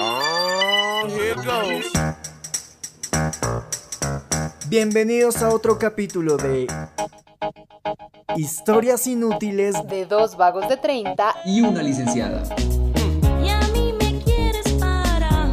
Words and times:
Oh, 0.00 1.06
here 1.08 1.34
goes. 1.34 1.90
Bienvenidos 4.68 5.42
a 5.42 5.48
otro 5.48 5.76
capítulo 5.78 6.36
de 6.36 6.68
Historias 8.36 9.08
inútiles 9.08 9.74
de 9.88 10.06
dos 10.06 10.36
vagos 10.36 10.68
de 10.68 10.76
30 10.76 11.34
y 11.46 11.62
una 11.62 11.82
licenciada. 11.82 12.44
Y 13.42 13.48
a 13.48 13.58
mí 13.72 13.92
me 13.98 14.22
quieres 14.22 14.72
para. 14.74 15.48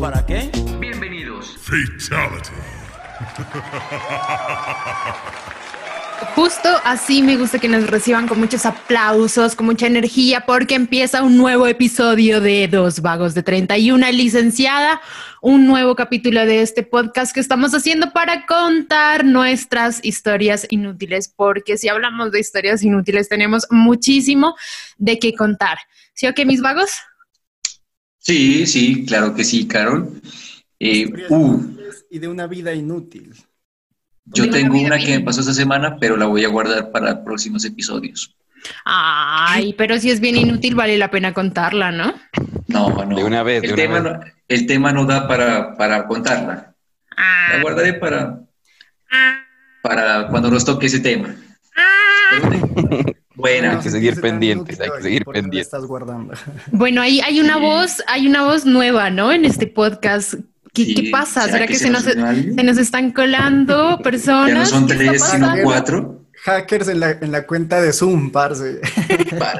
¿Para 0.00 0.26
qué? 0.26 0.50
Bienvenidos. 0.80 1.56
Justo 6.34 6.68
así 6.84 7.22
me 7.22 7.36
gusta 7.36 7.58
que 7.58 7.68
nos 7.68 7.86
reciban 7.86 8.26
con 8.26 8.40
muchos 8.40 8.64
aplausos, 8.64 9.54
con 9.54 9.66
mucha 9.66 9.86
energía, 9.86 10.46
porque 10.46 10.74
empieza 10.74 11.22
un 11.22 11.36
nuevo 11.36 11.66
episodio 11.66 12.40
de 12.40 12.68
Dos 12.68 13.00
Vagos 13.00 13.34
de 13.34 13.42
31, 13.42 14.10
licenciada, 14.12 15.00
un 15.42 15.66
nuevo 15.66 15.94
capítulo 15.94 16.46
de 16.46 16.62
este 16.62 16.82
podcast 16.82 17.34
que 17.34 17.40
estamos 17.40 17.74
haciendo 17.74 18.12
para 18.12 18.46
contar 18.46 19.26
nuestras 19.26 20.02
historias 20.04 20.66
inútiles, 20.70 21.32
porque 21.34 21.76
si 21.76 21.88
hablamos 21.88 22.32
de 22.32 22.40
historias 22.40 22.82
inútiles 22.82 23.28
tenemos 23.28 23.66
muchísimo 23.70 24.54
de 24.96 25.18
qué 25.18 25.34
contar. 25.34 25.78
¿Sí 26.14 26.26
o 26.26 26.32
qué, 26.32 26.46
mis 26.46 26.62
vagos? 26.62 26.92
Sí, 28.18 28.66
sí, 28.66 29.04
claro 29.04 29.34
que 29.34 29.44
sí, 29.44 29.66
Carol. 29.66 30.20
Eh, 30.80 31.12
uh, 31.28 31.76
y 32.10 32.18
de 32.18 32.28
una 32.28 32.46
vida 32.46 32.72
inútil. 32.72 33.34
Yo 34.26 34.50
tengo 34.50 34.78
una 34.78 34.98
que 34.98 35.18
me 35.18 35.24
pasó 35.24 35.40
esta 35.40 35.54
semana, 35.54 35.96
pero 36.00 36.16
la 36.16 36.26
voy 36.26 36.44
a 36.44 36.48
guardar 36.48 36.90
para 36.90 37.24
próximos 37.24 37.64
episodios. 37.64 38.34
Ay, 38.84 39.74
pero 39.78 39.98
si 39.98 40.10
es 40.10 40.18
bien 40.20 40.36
inútil, 40.36 40.74
vale 40.74 40.98
la 40.98 41.10
pena 41.10 41.32
contarla, 41.32 41.92
¿no? 41.92 42.14
No, 42.66 43.04
no. 43.04 43.16
De 43.16 43.22
una 43.24 43.42
vez, 43.42 43.62
el 43.62 43.68
de 43.68 43.74
una 43.74 43.82
tema 43.82 44.00
vez. 44.00 44.18
No, 44.18 44.32
el 44.48 44.66
tema 44.66 44.92
no 44.92 45.04
da 45.06 45.28
para, 45.28 45.76
para 45.76 46.06
contarla. 46.06 46.74
Ah, 47.16 47.48
La 47.54 47.62
guardaré 47.62 47.94
para, 47.94 48.40
ah, 49.12 49.38
para 49.82 50.26
cuando 50.28 50.50
nos 50.50 50.64
toque 50.64 50.86
ese 50.86 51.00
tema. 51.00 51.34
ah. 51.76 52.48
Buena. 53.36 53.72
Hay 53.72 53.78
que 53.78 53.90
seguir 53.90 54.18
pendientes, 54.20 54.80
hay 54.80 54.88
que 54.96 55.02
seguir 55.02 55.24
¿por 55.24 55.34
qué 55.34 55.40
la 55.40 55.42
pendientes. 55.44 55.66
estás 55.66 55.84
guardando. 55.86 56.32
Bueno, 56.72 57.02
ahí 57.02 57.20
hay 57.20 57.38
una 57.38 57.54
Sí. 57.56 57.60
voz, 57.60 58.02
hay 58.08 58.26
una 58.26 58.42
voz 58.42 58.64
nueva, 58.64 59.10
¿no? 59.10 59.30
En 59.30 59.44
este 59.44 59.66
podcast. 59.66 60.34
¿Qué, 60.76 60.84
Sí, 60.84 60.94
qué 60.94 61.10
pasa? 61.10 61.46
¿Será, 61.48 61.66
que, 61.66 61.74
se, 61.76 61.88
nos, 61.88 62.02
se 62.02 62.14
nos 62.62 62.76
están 62.76 63.10
colando 63.12 63.98
personas? 64.02 64.46
Ya 64.48 64.54
no 64.58 64.66
son 64.66 64.86
¿Qué 64.86 64.92
está 64.92 65.08
tres, 65.08 65.24
sino 65.24 65.52
cuatro. 65.62 66.25
Hackers 66.46 66.86
en 66.86 67.00
la, 67.00 67.10
en 67.10 67.32
la 67.32 67.44
cuenta 67.44 67.80
de 67.80 67.92
Zoom, 67.92 68.30
parce. 68.32 68.80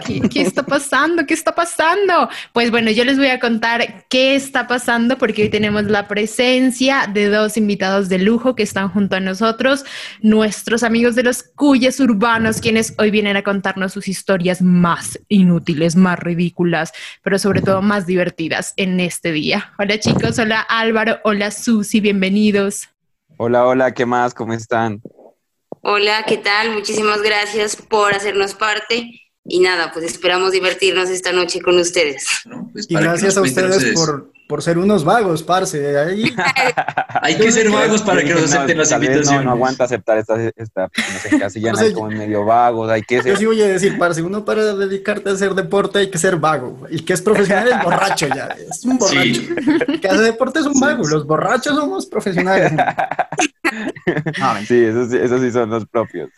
¿Qué, 0.06 0.20
qué 0.20 0.42
está 0.42 0.62
pasando? 0.62 1.26
¿Qué 1.26 1.34
está 1.34 1.52
pasando? 1.52 2.28
Pues 2.52 2.70
bueno, 2.70 2.92
yo 2.92 3.04
les 3.04 3.18
voy 3.18 3.26
a 3.26 3.40
contar 3.40 4.04
qué 4.08 4.36
está 4.36 4.68
pasando 4.68 5.18
porque 5.18 5.42
hoy 5.42 5.48
tenemos 5.48 5.84
la 5.84 6.06
presencia 6.06 7.10
de 7.12 7.28
dos 7.28 7.56
invitados 7.56 8.08
de 8.08 8.18
lujo 8.18 8.54
que 8.54 8.62
están 8.62 8.88
junto 8.88 9.16
a 9.16 9.20
nosotros, 9.20 9.84
nuestros 10.20 10.84
amigos 10.84 11.16
de 11.16 11.24
los 11.24 11.42
Cuyes 11.42 11.98
Urbanos, 11.98 12.60
quienes 12.60 12.94
hoy 12.98 13.10
vienen 13.10 13.36
a 13.36 13.42
contarnos 13.42 13.92
sus 13.92 14.06
historias 14.06 14.62
más 14.62 15.18
inútiles, 15.26 15.96
más 15.96 16.20
ridículas, 16.20 16.92
pero 17.22 17.40
sobre 17.40 17.62
todo 17.62 17.82
más 17.82 18.06
divertidas 18.06 18.74
en 18.76 19.00
este 19.00 19.32
día. 19.32 19.72
Hola 19.78 19.98
chicos, 19.98 20.38
hola 20.38 20.60
Álvaro, 20.60 21.18
hola 21.24 21.50
Susi, 21.50 22.00
bienvenidos. 22.00 22.88
Hola, 23.38 23.66
hola, 23.66 23.92
¿qué 23.92 24.06
más? 24.06 24.32
¿Cómo 24.32 24.52
están? 24.52 25.02
Hola, 25.88 26.24
¿qué 26.26 26.36
tal? 26.36 26.72
Muchísimas 26.72 27.22
gracias 27.22 27.76
por 27.76 28.12
hacernos 28.12 28.54
parte 28.54 29.20
y 29.44 29.60
nada, 29.60 29.92
pues 29.92 30.04
esperamos 30.04 30.50
divertirnos 30.50 31.10
esta 31.10 31.30
noche 31.30 31.60
con 31.60 31.78
ustedes. 31.78 32.26
¿no? 32.44 32.68
Pues 32.72 32.86
Y 32.88 32.96
gracias 32.96 33.36
a 33.36 33.42
ustedes 33.42 33.94
por, 33.94 34.32
por 34.48 34.62
ser 34.62 34.78
unos 34.78 35.04
vagos, 35.04 35.42
parce. 35.42 35.98
Ahí, 35.98 36.34
Hay 37.22 37.36
que 37.36 37.50
ser 37.50 37.70
vagos 37.70 38.02
para 38.02 38.22
que 38.22 38.28
Yo 38.28 38.34
nos 38.36 38.50
no, 38.50 38.56
acepten 38.56 38.78
las 38.78 38.92
invitaciones. 38.92 39.30
No, 39.32 39.42
no 39.42 39.50
aguanta 39.52 39.84
aceptar 39.84 40.18
esta, 40.18 40.36
esta 40.56 40.88
nos 41.12 41.32
encasillan 41.32 41.74
O 41.74 41.78
sea, 41.78 41.92
como 41.92 42.10
medio 42.10 42.44
vagos, 42.44 42.90
hay 42.90 43.02
que 43.02 43.16
yo 43.16 43.22
ser. 43.22 43.36
sí 43.38 43.46
voy 43.46 43.60
a 43.62 43.66
decir, 43.68 43.98
parce, 43.98 44.22
uno 44.22 44.44
para 44.44 44.74
dedicarte 44.74 45.30
a 45.30 45.32
hacer 45.32 45.54
deporte 45.54 45.98
hay 45.98 46.10
que 46.10 46.18
ser 46.18 46.36
vago. 46.36 46.86
El 46.90 47.04
que 47.04 47.12
es 47.14 47.22
profesional 47.22 47.68
es 47.68 47.82
borracho 47.82 48.28
ya. 48.28 48.48
Es 48.70 48.84
un 48.84 48.98
borracho. 48.98 49.18
Sí. 49.20 49.48
El 49.88 50.00
que 50.00 50.08
hace 50.08 50.22
deporte 50.22 50.60
es 50.60 50.66
un 50.66 50.78
vago. 50.80 51.06
Los 51.06 51.26
borrachos 51.26 51.74
somos 51.74 52.06
profesionales. 52.06 52.72
No, 54.38 54.54
mentira. 54.54 54.66
Sí, 54.66 54.84
esos, 54.84 55.10
sí- 55.10 55.18
esos 55.20 55.40
sí 55.40 55.50
son 55.50 55.70
los 55.70 55.86
propios. 55.86 56.30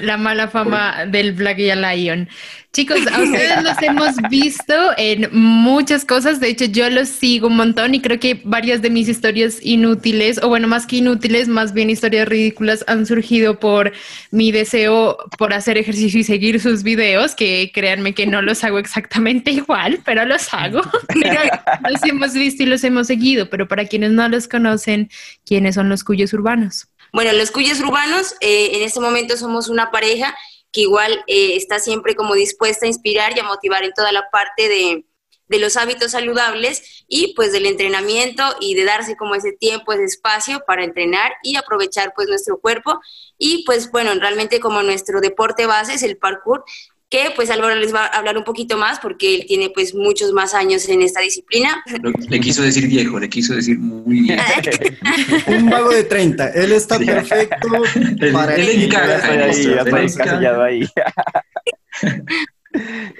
La 0.00 0.16
mala 0.16 0.48
fama 0.48 1.04
del 1.06 1.32
Black 1.34 1.58
y 1.58 1.70
Lion. 1.74 2.28
Chicos, 2.76 2.98
a 3.10 3.22
ustedes 3.22 3.62
los 3.62 3.80
hemos 3.80 4.16
visto 4.28 4.74
en 4.98 5.30
muchas 5.32 6.04
cosas. 6.04 6.40
De 6.40 6.48
hecho, 6.48 6.66
yo 6.66 6.90
los 6.90 7.08
sigo 7.08 7.46
un 7.46 7.56
montón 7.56 7.94
y 7.94 8.02
creo 8.02 8.20
que 8.20 8.42
varias 8.44 8.82
de 8.82 8.90
mis 8.90 9.08
historias 9.08 9.60
inútiles, 9.62 10.38
o 10.42 10.48
bueno, 10.50 10.68
más 10.68 10.86
que 10.86 10.96
inútiles, 10.96 11.48
más 11.48 11.72
bien 11.72 11.88
historias 11.88 12.28
ridículas, 12.28 12.84
han 12.86 13.06
surgido 13.06 13.58
por 13.58 13.92
mi 14.30 14.52
deseo 14.52 15.16
por 15.38 15.54
hacer 15.54 15.78
ejercicio 15.78 16.20
y 16.20 16.24
seguir 16.24 16.60
sus 16.60 16.82
videos, 16.82 17.34
que 17.34 17.70
créanme 17.72 18.12
que 18.12 18.26
no 18.26 18.42
los 18.42 18.62
hago 18.62 18.78
exactamente 18.78 19.52
igual, 19.52 20.00
pero 20.04 20.26
los 20.26 20.52
hago. 20.52 20.82
Pero 21.08 21.40
los 21.88 22.02
hemos 22.02 22.34
visto 22.34 22.62
y 22.62 22.66
los 22.66 22.84
hemos 22.84 23.06
seguido. 23.06 23.48
Pero 23.48 23.66
para 23.66 23.86
quienes 23.86 24.10
no 24.10 24.28
los 24.28 24.48
conocen, 24.48 25.08
¿quiénes 25.46 25.76
son 25.76 25.88
los 25.88 26.04
cuyos 26.04 26.34
urbanos? 26.34 26.88
Bueno, 27.12 27.32
los 27.32 27.50
Cuyes 27.50 27.80
Urbanos, 27.80 28.34
eh, 28.40 28.72
en 28.74 28.82
este 28.82 29.00
momento 29.00 29.38
somos 29.38 29.70
una 29.70 29.90
pareja 29.90 30.36
que 30.76 30.82
igual 30.82 31.24
eh, 31.26 31.56
está 31.56 31.78
siempre 31.78 32.14
como 32.14 32.34
dispuesta 32.34 32.84
a 32.84 32.88
inspirar 32.88 33.34
y 33.34 33.40
a 33.40 33.44
motivar 33.44 33.82
en 33.82 33.94
toda 33.94 34.12
la 34.12 34.28
parte 34.30 34.68
de, 34.68 35.06
de 35.48 35.58
los 35.58 35.78
hábitos 35.78 36.10
saludables 36.10 37.06
y 37.08 37.32
pues 37.34 37.50
del 37.50 37.64
entrenamiento 37.64 38.44
y 38.60 38.74
de 38.74 38.84
darse 38.84 39.16
como 39.16 39.34
ese 39.34 39.52
tiempo, 39.52 39.94
ese 39.94 40.04
espacio 40.04 40.64
para 40.66 40.84
entrenar 40.84 41.32
y 41.42 41.56
aprovechar 41.56 42.12
pues 42.14 42.28
nuestro 42.28 42.58
cuerpo. 42.58 43.00
Y 43.38 43.64
pues 43.64 43.90
bueno, 43.90 44.12
realmente 44.20 44.60
como 44.60 44.82
nuestro 44.82 45.22
deporte 45.22 45.64
base 45.64 45.94
es 45.94 46.02
el 46.02 46.18
parkour, 46.18 46.62
que 47.08 47.30
pues 47.36 47.50
Álvaro 47.50 47.76
les 47.76 47.94
va 47.94 48.06
a 48.06 48.18
hablar 48.18 48.36
un 48.36 48.44
poquito 48.44 48.76
más 48.76 48.98
porque 48.98 49.36
él 49.36 49.44
tiene 49.46 49.70
pues 49.70 49.94
muchos 49.94 50.32
más 50.32 50.54
años 50.54 50.88
en 50.88 51.02
esta 51.02 51.20
disciplina. 51.20 51.82
Le 52.28 52.40
quiso 52.40 52.62
decir 52.62 52.88
viejo, 52.88 53.20
le 53.20 53.28
quiso 53.28 53.54
decir 53.54 53.78
muy 53.78 54.22
bien. 54.22 54.40
Un 55.46 55.70
vago 55.70 55.90
de 55.90 56.02
30. 56.04 56.48
Él 56.50 56.72
está 56.72 56.98
perfecto 56.98 57.68
para 58.32 58.56
él 58.56 58.68
él 58.68 60.60
ahí. 60.60 60.86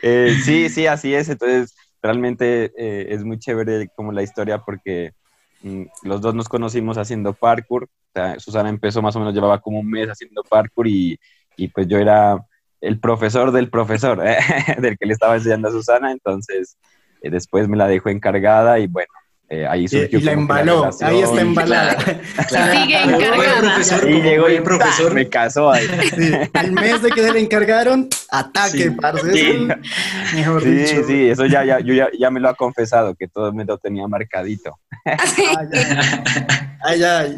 Eh, 0.03 0.37
sí, 0.45 0.69
sí, 0.69 0.87
así 0.87 1.15
es. 1.15 1.31
Entonces, 1.31 1.75
realmente 2.03 2.73
eh, 2.77 3.07
es 3.09 3.25
muy 3.25 3.39
chévere 3.39 3.89
como 3.97 4.13
la 4.13 4.23
historia 4.23 4.59
porque 4.59 5.13
mm, 5.63 5.85
los 6.03 6.21
dos 6.21 6.35
nos 6.35 6.47
conocimos 6.47 6.99
haciendo 6.99 7.33
parkour. 7.33 7.85
O 7.85 7.89
sea, 8.13 8.39
Susana 8.39 8.69
empezó 8.69 9.01
más 9.01 9.17
o 9.17 9.19
menos, 9.19 9.33
llevaba 9.33 9.59
como 9.63 9.81
un 9.81 9.89
mes 9.89 10.09
haciendo 10.09 10.43
parkour 10.43 10.87
y, 10.87 11.19
y 11.57 11.69
pues 11.69 11.89
yo 11.89 11.97
era 11.97 12.39
el 12.81 12.99
profesor 13.01 13.53
del 13.53 13.71
profesor, 13.71 14.23
¿eh? 14.27 14.37
del 14.79 14.97
que 14.99 15.07
le 15.07 15.13
estaba 15.13 15.35
enseñando 15.37 15.69
a 15.69 15.73
Susana. 15.73 16.13
Entonces, 16.13 16.77
eh, 17.23 17.31
después 17.31 17.69
me 17.69 17.77
la 17.77 17.89
dejó 17.89 18.09
encargada 18.11 18.79
y 18.79 18.87
bueno, 18.87 19.09
eh, 19.49 19.65
ahí 19.65 19.87
surgió 19.87 20.19
y 20.19 20.23
la 20.23 20.33
embaló. 20.33 20.91
Ahí 21.03 21.21
está 21.21 21.41
embalada. 21.41 21.97
claro. 22.49 22.81
Sigue 22.81 23.01
encargada. 23.03 23.61
profesor, 23.75 24.11
Y 24.11 24.21
llegó 24.21 24.49
y 24.49 24.53
buen 24.59 24.65
profesor. 24.65 25.15
me 25.15 25.29
casó 25.29 25.71
ahí. 25.71 25.87
Sí, 26.17 26.33
Al 26.53 26.73
mes 26.73 27.01
de 27.03 27.11
que 27.11 27.23
se 27.23 27.33
le 27.33 27.41
encargaron, 27.41 28.09
ataque, 28.31 28.79
Sí. 28.79 28.91
parce. 28.91 29.33
Sí. 29.33 29.41
Eso, 29.41 30.35
Mejor 30.37 30.63
Sí, 30.63 30.71
dicho. 30.71 31.05
sí, 31.07 31.29
eso 31.29 31.47
ya, 31.47 31.65
ya, 31.65 31.79
yo 31.79 31.95
ya, 31.95 32.09
ya 32.19 32.31
me 32.31 32.41
lo 32.41 32.49
ha 32.49 32.55
confesado, 32.55 33.15
que 33.15 33.29
todo 33.29 33.53
me 33.53 33.65
lo 33.65 33.79
tenía 33.79 34.07
marcadito. 34.09 34.77
Ay, 35.05 35.17
ay. 35.57 35.89
Ay, 36.85 37.03
ay. 37.05 37.37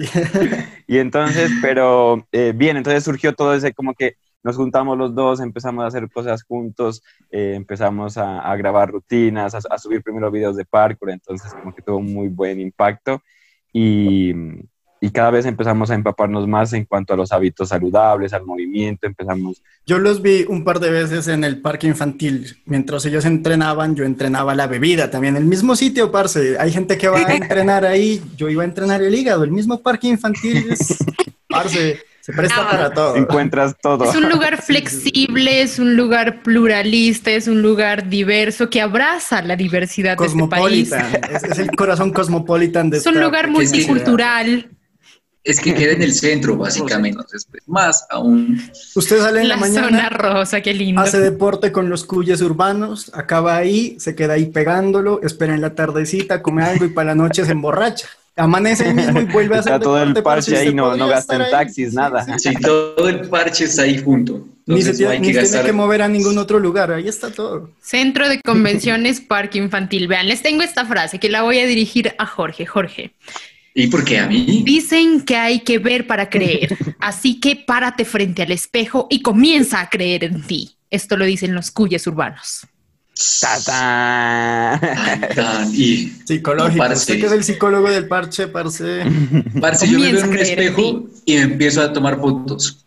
Y 0.86 0.98
entonces, 0.98 1.50
pero 1.60 2.26
eh, 2.32 2.52
bien, 2.56 2.78
entonces 2.78 3.04
surgió 3.04 3.34
todo 3.34 3.54
ese 3.54 3.72
como 3.74 3.92
que 3.94 4.14
nos 4.42 4.56
juntamos 4.56 4.96
los 4.96 5.14
dos, 5.14 5.40
empezamos 5.40 5.84
a 5.84 5.88
hacer 5.88 6.08
cosas 6.10 6.42
juntos, 6.42 7.02
eh, 7.30 7.54
empezamos 7.54 8.16
a, 8.16 8.40
a 8.40 8.56
grabar 8.56 8.90
rutinas, 8.90 9.54
a, 9.54 9.58
a 9.70 9.78
subir 9.78 10.02
primero 10.02 10.30
videos 10.30 10.56
de 10.56 10.64
parkour, 10.64 11.10
entonces 11.10 11.52
como 11.54 11.74
que 11.74 11.82
tuvo 11.82 11.98
un 11.98 12.12
muy 12.12 12.28
buen 12.28 12.60
impacto 12.60 13.22
y, 13.72 14.32
y 15.00 15.10
cada 15.10 15.30
vez 15.30 15.46
empezamos 15.46 15.90
a 15.90 15.94
empaparnos 15.94 16.48
más 16.48 16.72
en 16.72 16.84
cuanto 16.84 17.14
a 17.14 17.16
los 17.16 17.30
hábitos 17.30 17.68
saludables, 17.68 18.32
al 18.32 18.44
movimiento, 18.44 19.06
empezamos... 19.06 19.62
Yo 19.86 19.98
los 19.98 20.22
vi 20.22 20.44
un 20.48 20.64
par 20.64 20.80
de 20.80 20.90
veces 20.90 21.28
en 21.28 21.44
el 21.44 21.60
parque 21.60 21.86
infantil. 21.86 22.56
Mientras 22.66 23.04
ellos 23.06 23.24
entrenaban, 23.24 23.94
yo 23.94 24.04
entrenaba 24.04 24.54
la 24.56 24.66
bebida 24.66 25.10
también. 25.10 25.36
El 25.36 25.44
mismo 25.44 25.76
sitio, 25.76 26.10
parce. 26.10 26.58
Hay 26.58 26.72
gente 26.72 26.98
que 26.98 27.08
va 27.08 27.18
a 27.18 27.34
entrenar 27.34 27.84
ahí. 27.84 28.20
Yo 28.36 28.48
iba 28.48 28.62
a 28.62 28.66
entrenar 28.66 29.00
el 29.00 29.14
hígado. 29.14 29.44
El 29.44 29.52
mismo 29.52 29.80
parque 29.80 30.08
infantil 30.08 30.66
es, 30.70 30.98
parce, 31.48 32.00
se 32.28 32.34
presta 32.34 32.70
para 32.70 32.92
todo. 32.92 33.16
Encuentras 33.16 33.74
todo. 33.80 34.04
Es 34.04 34.14
un 34.14 34.28
lugar 34.30 34.60
flexible, 34.60 35.62
es 35.62 35.78
un 35.78 35.96
lugar 35.96 36.42
pluralista, 36.42 37.30
es 37.30 37.48
un 37.48 37.62
lugar 37.62 38.10
diverso 38.10 38.68
que 38.68 38.82
abraza 38.82 39.40
la 39.40 39.56
diversidad 39.56 40.18
de 40.18 40.26
este 40.26 40.46
país. 40.46 40.90
Cosmopolitan. 40.90 41.34
Es, 41.34 41.44
es 41.44 41.58
el 41.58 41.70
corazón 41.70 42.12
cosmopolitan 42.12 42.90
de 42.90 42.98
Es 42.98 43.06
un 43.06 43.14
esta 43.14 43.24
lugar 43.24 43.48
multicultural. 43.48 44.68
Es 45.42 45.58
que 45.58 45.74
queda 45.74 45.92
en 45.92 46.02
el 46.02 46.12
centro, 46.12 46.58
básicamente. 46.58 47.24
Más 47.66 48.04
aún. 48.10 48.60
Usted 48.94 49.20
sale 49.22 49.40
en 49.40 49.48
la, 49.48 49.54
La 49.54 49.60
mañana, 49.62 49.86
zona 49.88 50.08
rosa, 50.10 50.60
qué 50.60 50.74
lindo. 50.74 51.00
hace 51.00 51.20
deporte 51.20 51.72
con 51.72 51.88
los 51.88 52.04
cuyes 52.04 52.42
urbanos, 52.42 53.10
acaba 53.14 53.56
ahí, 53.56 53.96
se 53.98 54.14
queda 54.14 54.34
ahí 54.34 54.44
pegándolo, 54.44 55.22
espera 55.22 55.54
en 55.54 55.62
la 55.62 55.74
tardecita, 55.74 56.42
come 56.42 56.62
algo 56.62 56.84
y 56.84 56.90
para 56.90 57.06
la 57.06 57.14
noche 57.14 57.46
se 57.46 57.52
emborracha. 57.52 58.06
Amanece 58.38 58.84
ahí 58.86 58.94
mismo 58.94 59.20
y 59.20 59.24
vuelve 59.24 59.56
a 59.56 59.60
hacer 59.60 59.72
Está 59.74 59.84
todo 59.84 60.02
el 60.02 60.14
parche 60.22 60.56
ahí, 60.56 60.72
no, 60.74 60.84
no 60.84 60.90
podría 60.90 61.06
gasta 61.16 61.36
en 61.36 61.42
estar 61.42 61.60
ahí. 61.60 61.66
taxis, 61.66 61.92
nada. 61.92 62.38
Sí, 62.38 62.54
todo 62.54 63.08
el 63.08 63.28
parche 63.28 63.64
está 63.64 63.82
ahí 63.82 64.00
junto. 64.02 64.46
Ni 64.66 64.82
se 64.82 65.02
no 65.02 65.10
hay 65.10 65.18
ni 65.20 65.26
que 65.28 65.32
tiene 65.32 65.42
gastar. 65.48 65.64
que 65.66 65.72
mover 65.72 66.02
a 66.02 66.08
ningún 66.08 66.38
otro 66.38 66.58
lugar, 66.58 66.92
ahí 66.92 67.08
está 67.08 67.30
todo. 67.30 67.70
Centro 67.80 68.28
de 68.28 68.40
Convenciones 68.42 69.20
Parque 69.28 69.58
Infantil. 69.58 70.08
Vean, 70.08 70.28
les 70.28 70.42
tengo 70.42 70.62
esta 70.62 70.84
frase 70.86 71.18
que 71.18 71.28
la 71.28 71.42
voy 71.42 71.58
a 71.58 71.66
dirigir 71.66 72.14
a 72.18 72.26
Jorge. 72.26 72.66
Jorge, 72.66 73.12
¿Y 73.74 73.86
por 73.88 74.04
qué 74.04 74.18
a 74.18 74.26
mí? 74.26 74.62
dicen 74.64 75.22
que 75.22 75.36
hay 75.36 75.60
que 75.60 75.78
ver 75.78 76.06
para 76.06 76.28
creer, 76.28 76.76
así 77.00 77.40
que 77.40 77.56
párate 77.56 78.04
frente 78.04 78.42
al 78.42 78.52
espejo 78.52 79.06
y 79.10 79.22
comienza 79.22 79.80
a 79.80 79.88
creer 79.88 80.24
en 80.24 80.42
ti. 80.42 80.76
Esto 80.90 81.16
lo 81.16 81.24
dicen 81.24 81.54
los 81.54 81.70
cuyes 81.70 82.06
urbanos. 82.06 82.66
Ta, 83.40 83.58
ta. 83.66 84.80
Tan, 84.80 85.20
tan, 85.34 85.74
y 85.74 86.06
Psicológico. 86.24 86.76
No, 86.76 86.88
parce. 86.88 87.00
Usted 87.12 87.20
que 87.20 87.26
es 87.26 87.32
el 87.32 87.42
psicólogo 87.44 87.90
del 87.90 88.06
parche, 88.06 88.46
parce, 88.48 89.02
Parce, 89.60 89.88
yo 89.88 89.98
me 89.98 90.12
veo 90.12 90.20
en 90.24 90.28
un 90.30 90.38
espejo 90.38 91.02
y 91.24 91.34
me 91.34 91.40
empiezo 91.42 91.82
a 91.82 91.92
tomar 91.92 92.18
fotos. 92.20 92.84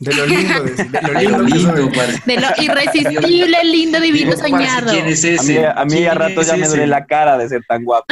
de 0.00 0.14
lo 0.14 0.24
lindo, 0.26 0.62
de, 0.62 0.70
de 0.72 1.02
lo 1.02 1.12
lindo 1.20 1.42
lindo, 1.42 1.90
parce. 1.94 2.22
De 2.24 2.36
lo 2.40 2.46
irresistible, 2.62 3.58
lindo, 3.64 4.00
divino, 4.00 4.30
Digo, 4.30 4.40
parce, 4.40 4.48
soñado. 4.50 4.90
¿Quién 4.92 5.06
es 5.06 5.22
A 5.24 5.28
mí, 5.28 5.34
ese? 5.34 5.66
a 5.66 5.84
mí 5.84 5.90
¿Quién 5.96 6.08
a 6.08 6.14
rato 6.14 6.42
ya 6.42 6.56
me 6.56 6.66
duele 6.66 6.86
la 6.86 7.04
cara 7.04 7.36
de 7.36 7.48
ser 7.50 7.62
tan 7.68 7.84
guapo. 7.84 8.06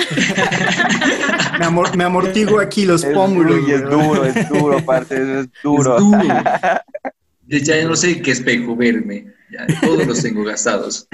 Me, 1.58 1.64
amor- 1.64 1.96
me 1.96 2.04
amortiguo 2.04 2.60
aquí 2.60 2.84
los 2.84 3.02
Es, 3.02 3.14
pómulos. 3.14 3.64
uy, 3.64 3.72
es 3.72 3.82
duro, 3.82 4.26
es 4.26 4.48
duro, 4.50 4.84
parce, 4.84 5.40
es 5.40 5.48
duro. 5.62 5.96
Es 5.96 6.02
duro. 6.02 6.34
Yo 7.46 7.58
ya 7.58 7.84
no 7.84 7.96
sé 7.96 8.20
qué 8.22 8.32
espejo 8.32 8.74
verme. 8.76 9.26
Ya 9.50 9.66
todos 9.80 10.06
los 10.06 10.22
tengo 10.22 10.42
gastados. 10.44 11.08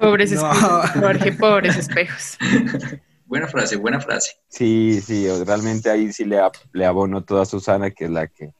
Pobres 0.00 0.32
No. 0.32 0.50
espejos, 0.52 0.90
Jorge, 0.90 1.32
pobres 1.32 1.76
espejos. 1.76 2.36
Buena 3.26 3.46
frase, 3.46 3.76
buena 3.76 4.00
frase. 4.00 4.32
Sí, 4.48 5.00
sí, 5.06 5.24
realmente 5.46 5.88
ahí 5.88 6.12
sí 6.12 6.24
le, 6.24 6.40
le 6.72 6.84
abono 6.84 7.22
toda 7.22 7.42
a 7.42 7.46
Susana, 7.46 7.92
que 7.92 8.06
es 8.06 8.10
la 8.10 8.26
que, 8.26 8.50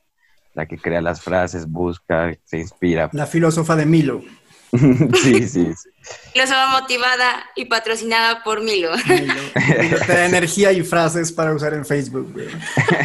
la 0.54 0.66
que 0.66 0.78
crea 0.78 1.00
las 1.00 1.20
frases, 1.22 1.66
busca, 1.66 2.32
se 2.44 2.58
inspira. 2.58 3.10
La 3.12 3.26
filósofa 3.26 3.74
de 3.74 3.84
Milo. 3.86 4.22
sí, 5.22 5.48
sí, 5.48 5.72
sí. 5.74 5.90
Filósofa 6.32 6.80
motivada 6.80 7.44
y 7.56 7.64
patrocinada 7.64 8.42
por 8.42 8.62
Milo. 8.62 8.90
Milo, 9.08 9.98
da 10.06 10.26
energía 10.26 10.72
y 10.72 10.82
frases 10.82 11.32
para 11.32 11.54
usar 11.54 11.74
en 11.74 11.84
Facebook. 11.84 12.32
weón. 12.34 12.50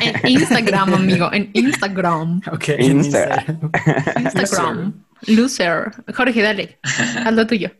En 0.01 0.29
Instagram, 0.29 0.93
amigo, 0.93 1.29
en 1.33 1.49
Instagram. 1.53 2.41
Ok, 2.51 2.69
Instagram. 2.79 3.71
Instagram. 4.23 4.93
Loser. 5.27 5.91
Jorge, 6.13 6.41
dale. 6.41 6.79
Haz 6.83 7.33
lo 7.33 7.47
tuyo. 7.47 7.71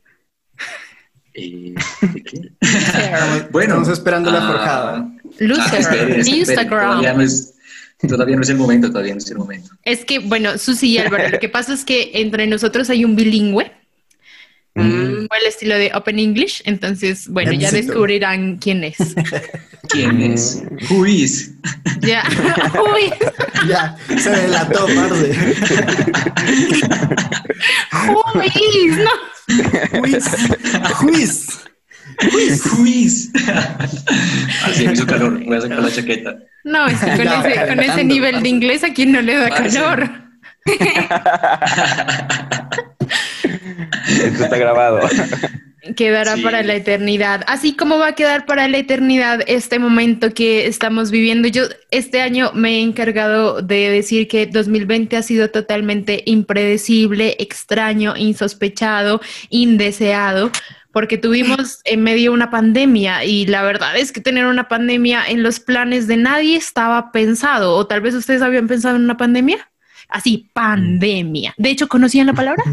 Eh, 1.34 1.76
¿de 2.02 2.24
qué? 2.24 2.52
Loser. 2.62 3.62
Estamos 3.62 3.90
esperando 3.90 4.32
la 4.32 4.40
ah, 4.40 4.52
forjada. 4.52 5.12
Loser. 5.40 6.28
Instagram. 6.28 7.02
Todavía 7.02 7.14
no, 7.14 7.22
es, 7.22 7.55
todavía 8.08 8.36
no 8.36 8.42
es 8.42 8.50
el 8.50 8.58
momento, 8.58 8.90
todavía 8.90 9.14
no 9.14 9.20
es 9.20 9.30
el 9.30 9.38
momento. 9.38 9.70
Es 9.84 10.06
que, 10.06 10.20
bueno, 10.20 10.58
Susi 10.58 10.90
y 10.92 10.98
Álvaro, 10.98 11.30
lo 11.30 11.40
que 11.40 11.50
pasa 11.50 11.74
es 11.74 11.86
que 11.86 12.12
entre 12.16 12.48
nosotros 12.48 12.90
hay 12.90 13.06
un 13.06 13.16
bilingüe, 13.16 13.72
Mm, 14.78 15.28
o 15.32 15.36
el 15.42 15.48
estilo 15.48 15.76
de 15.76 15.90
Open 15.96 16.20
English, 16.20 16.62
entonces, 16.66 17.30
bueno, 17.30 17.54
ya 17.54 17.72
descubrirán 17.72 18.58
quién 18.58 18.84
es. 18.84 18.98
¿Quién 19.90 20.22
es? 20.22 20.64
Who 20.90 21.06
is? 21.06 21.52
Ya. 22.02 22.24
Uy, 22.94 23.14
Ya, 23.70 23.96
se 24.18 24.30
delató, 24.32 24.86
parce. 24.88 25.32
uy, 28.10 28.88
no. 28.98 29.12
Juiz. 30.02 30.26
Juiz. 30.94 31.00
Who 31.02 31.10
is? 31.12 31.48
Así 34.64 34.88
me 34.88 34.94
hizo 34.94 35.06
calor, 35.06 35.44
voy 35.44 35.58
a 35.58 35.62
sacar 35.62 35.80
la 35.80 35.92
chaqueta. 35.92 36.38
No, 36.64 36.88
es 36.88 37.00
que 37.00 37.12
con, 37.16 37.26
Ya, 37.26 37.40
ese, 37.40 37.42
con 37.42 37.52
ese 37.52 37.66
calentando, 37.66 38.04
nivel 38.14 38.44
de 38.44 38.50
inglés 38.50 38.84
a 38.84 38.94
quien 38.94 39.12
no 39.12 39.22
le 39.22 39.36
da 39.36 39.50
calor. 39.50 40.10
Esto 44.08 44.44
está 44.44 44.58
grabado. 44.58 45.00
Quedará 45.96 46.36
Sí. 46.36 46.42
para 46.42 46.64
la 46.64 46.74
eternidad. 46.74 47.44
Así 47.46 47.76
como 47.76 48.00
va 48.00 48.08
a 48.08 48.16
quedar 48.16 48.48
para 48.48 48.68
la 48.68 48.78
eternidad 48.78 49.42
este 49.46 49.78
momento 49.78 50.34
que 50.34 50.66
estamos 50.66 51.12
viviendo. 51.12 51.48
Yo 51.48 51.66
este 51.92 52.22
año 52.22 52.50
me 52.56 52.78
he 52.78 52.82
encargado 52.82 53.62
de 53.62 53.92
decir 53.92 54.28
que 54.28 54.48
2020 54.48 55.16
ha 55.16 55.22
sido 55.22 55.52
totalmente 55.52 56.24
impredecible, 56.26 57.36
extraño, 57.38 58.16
insospechado, 58.18 59.22
indeseado, 59.50 60.50
porque 60.96 61.18
tuvimos 61.18 61.82
en 61.84 62.04
medio 62.04 62.32
una 62.32 62.50
pandemia 62.50 63.26
y 63.26 63.46
la 63.48 63.64
verdad 63.64 63.98
es 63.98 64.14
que 64.14 64.22
tener 64.22 64.46
una 64.46 64.70
pandemia 64.70 65.26
en 65.28 65.44
los 65.44 65.60
planes 65.60 66.08
de 66.08 66.16
nadie 66.16 66.56
estaba 66.56 67.12
pensado. 67.12 67.76
O 67.76 67.86
tal 67.86 68.00
vez 68.00 68.16
ustedes 68.16 68.42
habían 68.42 68.66
pensado 68.70 68.96
en 68.96 69.02
una 69.02 69.18
pandemia. 69.18 69.70
Así, 70.08 70.50
pandemia. 70.54 71.54
De 71.58 71.70
hecho, 71.70 71.90
¿conocían 71.90 72.28
la 72.28 72.34
palabra? 72.42 72.64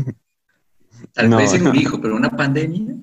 Tal 1.13 1.31
No, 1.31 1.39
vez 1.39 1.53
en 1.55 1.65
no. 1.65 1.71
un 1.71 1.77
hijo, 1.77 2.01
pero 2.01 2.15
una 2.15 2.31
pandemia. 2.31 2.95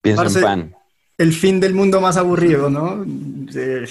Pienso 0.00 0.22
Parce, 0.24 0.38
en 0.40 0.44
pan. 0.44 0.74
El 1.16 1.32
fin 1.32 1.60
del 1.60 1.72
mundo 1.72 2.00
más 2.00 2.16
aburrido, 2.16 2.70
¿no? 2.70 3.06
Eh, 3.54 3.86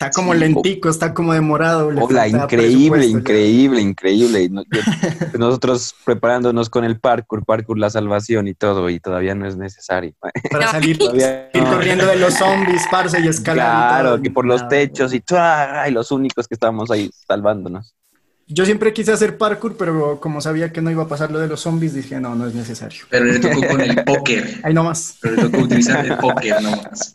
Está 0.00 0.10
como 0.12 0.32
Sí. 0.32 0.38
lentico, 0.38 0.88
está 0.88 1.12
como 1.12 1.32
demorado. 1.32 1.88
Hola, 2.00 2.28
increíble, 2.28 3.00
ya. 3.10 3.18
increíble, 3.18 3.80
increíble. 3.80 4.42
Y 4.44 4.48
nosotros 5.38 5.92
preparándonos 6.04 6.70
con 6.70 6.84
el 6.84 7.00
parkour, 7.00 7.44
parkour 7.44 7.80
la 7.80 7.90
salvación 7.90 8.46
y 8.46 8.54
todo, 8.54 8.88
y 8.90 9.00
todavía 9.00 9.34
no 9.34 9.48
es 9.48 9.56
necesario. 9.56 10.14
Para 10.52 10.68
salir, 10.70 10.98
Todavía 10.98 11.50
ir 11.52 11.64
corriendo 11.64 12.06
de 12.06 12.14
los 12.14 12.34
zombies, 12.34 12.82
parce, 12.88 13.18
y 13.20 13.26
escalar. 13.26 13.66
y 13.66 13.68
Claro, 13.90 14.10
todo. 14.10 14.22
que 14.22 14.30
por 14.30 14.46
los 14.46 14.68
techos 14.68 15.12
y, 15.12 15.16
y 15.88 15.90
los 15.90 16.12
únicos 16.12 16.46
que 16.46 16.54
estamos 16.54 16.92
ahí 16.92 17.10
salvándonos. 17.26 17.92
Yo 18.50 18.64
siempre 18.64 18.94
quise 18.94 19.12
hacer 19.12 19.36
parkour, 19.36 19.76
pero 19.76 20.20
como 20.20 20.40
sabía 20.40 20.72
que 20.72 20.80
no 20.80 20.90
iba 20.90 21.02
a 21.02 21.08
pasar 21.08 21.30
lo 21.30 21.38
de 21.38 21.48
los 21.48 21.60
zombies, 21.60 21.92
dije, 21.92 22.18
no, 22.18 22.34
no 22.34 22.46
es 22.46 22.54
necesario. 22.54 23.04
Pero 23.10 23.26
le 23.26 23.38
tocó 23.40 23.60
con 23.66 23.80
el 23.80 23.94
póker. 24.06 24.60
Ahí 24.62 24.72
nomás. 24.72 25.18
Pero 25.20 25.36
le 25.36 25.42
tocó 25.42 25.58
utilizar 25.58 26.06
el 26.06 26.16
póker 26.16 26.62
nomás. 26.62 27.12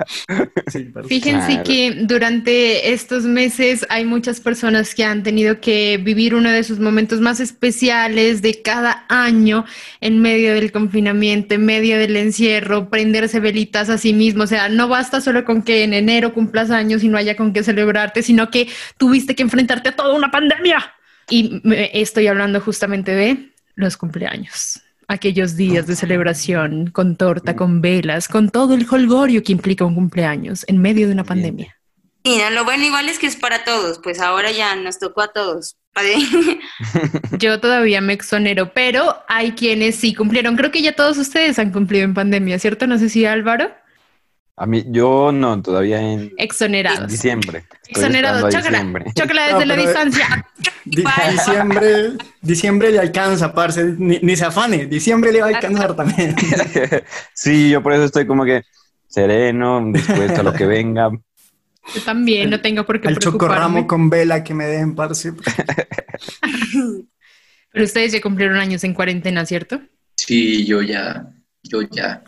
Sí. 0.67 0.91
Fíjense 1.07 1.47
Claro. 1.47 1.63
que 1.63 1.97
durante 2.03 2.93
estos 2.93 3.23
meses 3.23 3.83
hay 3.89 4.05
muchas 4.05 4.39
personas 4.41 4.93
que 4.93 5.03
han 5.03 5.23
tenido 5.23 5.59
que 5.59 5.99
vivir 6.03 6.35
uno 6.35 6.51
de 6.51 6.63
sus 6.63 6.79
momentos 6.79 7.19
más 7.19 7.39
especiales 7.39 8.41
de 8.43 8.61
cada 8.61 9.05
año 9.09 9.65
en 10.01 10.21
medio 10.21 10.53
del 10.53 10.71
confinamiento, 10.71 11.55
en 11.55 11.65
medio 11.65 11.97
del 11.97 12.15
encierro, 12.15 12.89
prenderse 12.89 13.39
velitas 13.39 13.89
a 13.89 13.97
sí 13.97 14.13
mismo. 14.13 14.43
O 14.43 14.47
sea, 14.47 14.69
no 14.69 14.87
basta 14.87 15.19
solo 15.19 15.45
con 15.45 15.63
que 15.63 15.83
en 15.83 15.93
enero 15.93 16.33
cumplas 16.33 16.69
años 16.69 17.03
y 17.03 17.09
no 17.09 17.17
haya 17.17 17.35
con 17.35 17.53
qué 17.53 17.63
celebrarte, 17.63 18.21
sino 18.21 18.51
que 18.51 18.67
tuviste 18.97 19.33
que 19.35 19.41
enfrentarte 19.41 19.89
a 19.89 19.95
toda 19.95 20.13
una 20.13 20.29
pandemia. 20.29 20.93
Y 21.33 21.61
me- 21.63 21.89
estoy 21.99 22.27
hablando 22.27 22.61
justamente 22.61 23.11
de 23.15 23.53
los 23.73 23.97
cumpleaños. 23.97 24.81
Aquellos 25.07 25.55
días 25.55 25.87
de 25.87 25.95
celebración 25.95 26.91
con 26.91 27.15
torta, 27.15 27.55
con 27.55 27.81
velas, 27.81 28.27
con 28.27 28.51
todo 28.51 28.75
el 28.75 28.85
holgorio 28.87 29.41
que 29.41 29.51
implica 29.51 29.83
un 29.83 29.95
cumpleaños 29.95 30.63
en 30.67 30.77
medio 30.77 31.07
de 31.07 31.13
una 31.13 31.23
pandemia. 31.23 31.75
Y 32.21 32.37
no, 32.37 32.51
lo 32.51 32.65
bueno 32.65 32.85
igual 32.85 33.09
es 33.09 33.17
que 33.17 33.25
es 33.25 33.35
para 33.35 33.63
todos, 33.63 33.99
pues 34.03 34.19
ahora 34.19 34.51
ya 34.51 34.75
nos 34.75 34.99
tocó 34.99 35.23
a 35.23 35.29
todos. 35.33 35.75
Yo 37.39 37.59
todavía 37.59 37.99
me 37.99 38.13
exonero, 38.13 38.71
pero 38.71 39.17
hay 39.27 39.53
quienes 39.53 39.95
sí 39.95 40.13
cumplieron. 40.13 40.55
Creo 40.55 40.69
que 40.69 40.83
ya 40.83 40.93
todos 40.93 41.17
ustedes 41.17 41.57
han 41.57 41.71
cumplido 41.71 42.05
en 42.05 42.13
pandemia, 42.13 42.59
¿cierto? 42.59 42.85
No 42.85 42.99
sé 42.99 43.09
si 43.09 43.25
Álvaro. 43.25 43.71
A 44.55 44.67
mí, 44.67 44.83
yo 44.87 45.31
no, 45.31 45.59
todavía 45.63 45.99
en 45.99 46.31
Exonerados. 46.37 47.09
diciembre. 47.09 47.65
Estoy 47.87 48.03
Exonerados. 48.03 48.53
Chócala. 48.53 48.69
diciembre. 48.69 49.05
Chócala 49.15 49.47
No, 49.47 49.53
desde 49.59 49.65
la 49.65 49.75
pero- 49.75 49.87
distancia. 49.87 50.45
Diciembre, 50.85 52.11
diciembre 52.41 52.91
le 52.91 52.99
alcanza, 52.99 53.51
parce. 53.53 53.83
Ni, 53.97 54.19
ni 54.21 54.35
se 54.35 54.45
afane, 54.45 54.85
diciembre 54.85 55.31
le 55.31 55.39
va 55.41 55.47
a 55.47 55.49
alcanzar 55.49 55.95
también. 55.95 56.35
sí, 57.33 57.69
yo 57.71 57.81
por 57.81 57.93
eso 57.93 58.03
estoy 58.03 58.27
como 58.27 58.45
que 58.45 58.61
sereno, 59.07 59.81
dispuesto 59.91 60.41
a 60.41 60.43
lo 60.43 60.53
que 60.53 60.65
venga. 60.67 61.09
Yo 61.95 62.01
también 62.03 62.49
no 62.49 62.61
tengo 62.61 62.85
por 62.85 63.01
qué 63.01 63.07
Al 63.07 63.15
preocuparme. 63.15 63.55
chocorramo 63.55 63.87
con 63.87 64.09
vela 64.09 64.43
que 64.43 64.53
me 64.53 64.65
den, 64.65 64.93
parce. 64.95 65.33
Pero 67.71 67.85
ustedes 67.85 68.11
ya 68.11 68.21
cumplieron 68.21 68.57
años 68.57 68.83
en 68.83 68.93
cuarentena, 68.93 69.45
¿cierto? 69.45 69.81
Sí, 70.15 70.63
yo 70.65 70.81
ya, 70.83 71.27
yo 71.63 71.81
ya. 71.81 72.23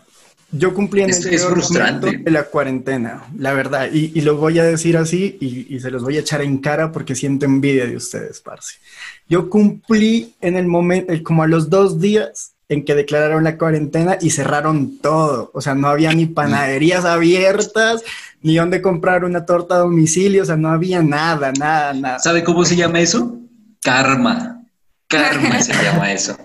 Yo 0.52 0.72
cumplí 0.74 1.02
en 1.02 1.10
Es- 1.10 1.24
el 1.26 1.30
peor 1.30 1.56
momento 1.72 2.06
de 2.24 2.30
la 2.30 2.44
cuarentena, 2.44 3.24
la 3.36 3.52
verdad. 3.52 3.88
Y, 3.92 4.12
y 4.14 4.20
lo 4.22 4.36
voy 4.36 4.58
a 4.58 4.64
decir 4.64 4.96
así 4.96 5.36
y, 5.40 5.74
y 5.74 5.80
se 5.80 5.90
los 5.90 6.02
voy 6.02 6.16
a 6.16 6.20
echar 6.20 6.40
en 6.40 6.58
cara 6.58 6.92
porque 6.92 7.14
siento 7.14 7.44
envidia 7.46 7.86
de 7.86 7.96
ustedes, 7.96 8.40
parce. 8.40 8.76
Yo 9.28 9.50
cumplí 9.50 10.34
en 10.40 10.56
el 10.56 10.66
momento, 10.66 11.12
eh, 11.12 11.22
como 11.22 11.42
a 11.42 11.48
los 11.48 11.68
dos 11.68 12.00
días 12.00 12.52
en 12.68 12.84
que 12.84 12.94
declararon 12.94 13.44
la 13.44 13.58
cuarentena 13.58 14.18
y 14.20 14.30
cerraron 14.30 14.98
todo. 14.98 15.50
O 15.52 15.60
sea, 15.60 15.74
no 15.74 15.88
había 15.88 16.12
ni 16.12 16.26
panaderías 16.26 17.04
abiertas, 17.04 18.02
ni 18.42 18.56
dónde 18.56 18.80
comprar 18.82 19.24
una 19.24 19.46
torta 19.46 19.74
a 19.76 19.78
domicilio, 19.78 20.42
o 20.42 20.46
sea, 20.46 20.56
no 20.56 20.70
había 20.70 21.02
nada, 21.02 21.52
nada, 21.52 21.92
nada. 21.92 22.18
¿Sabe 22.20 22.42
cómo 22.44 22.64
se 22.64 22.76
llama 22.76 23.00
eso? 23.00 23.36
Karma. 23.82 24.62
Karma 25.08 25.60
se 25.60 25.72
llama 25.82 26.12
eso. 26.12 26.36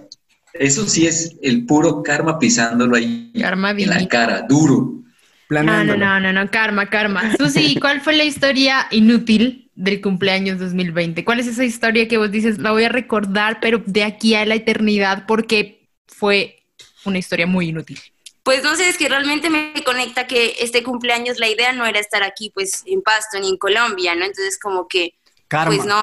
Eso 0.53 0.87
sí 0.87 1.07
es 1.07 1.35
el 1.41 1.65
puro 1.65 2.03
karma 2.03 2.37
pisándolo 2.37 2.95
ahí 2.95 3.31
Karma 3.39 3.71
en 3.71 3.89
la 3.89 4.07
cara, 4.07 4.45
duro. 4.47 5.01
No, 5.49 5.83
no, 5.83 5.97
no, 5.97 6.19
no, 6.19 6.31
no, 6.31 6.49
karma, 6.49 6.89
karma. 6.89 7.35
Susi, 7.37 7.77
¿cuál 7.79 7.99
fue 7.99 8.13
la 8.13 8.23
historia 8.23 8.87
inútil 8.89 9.69
del 9.75 9.99
cumpleaños 9.99 10.59
2020? 10.59 11.25
¿Cuál 11.25 11.41
es 11.41 11.47
esa 11.47 11.65
historia 11.65 12.07
que 12.07 12.17
vos 12.17 12.31
dices, 12.31 12.57
la 12.59 12.71
voy 12.71 12.85
a 12.85 12.89
recordar, 12.89 13.59
pero 13.59 13.83
de 13.85 14.03
aquí 14.03 14.33
a 14.33 14.45
la 14.45 14.55
eternidad 14.55 15.25
porque 15.27 15.89
fue 16.07 16.63
una 17.03 17.17
historia 17.17 17.47
muy 17.47 17.69
inútil? 17.69 17.99
Pues 18.43 18.63
no 18.63 18.75
sé, 18.75 18.87
es 18.87 18.97
que 18.97 19.09
realmente 19.09 19.49
me 19.49 19.73
conecta 19.85 20.25
que 20.25 20.55
este 20.61 20.83
cumpleaños 20.83 21.37
la 21.37 21.49
idea 21.49 21.73
no 21.73 21.85
era 21.85 21.99
estar 21.99 22.23
aquí 22.23 22.49
pues 22.49 22.83
en 22.85 23.01
Pasto 23.01 23.37
ni 23.39 23.49
en 23.49 23.57
Colombia, 23.57 24.15
¿no? 24.15 24.25
Entonces 24.25 24.57
como 24.57 24.87
que 24.87 25.15
Karma. 25.49 25.75
pues 25.75 25.85
no, 25.85 26.01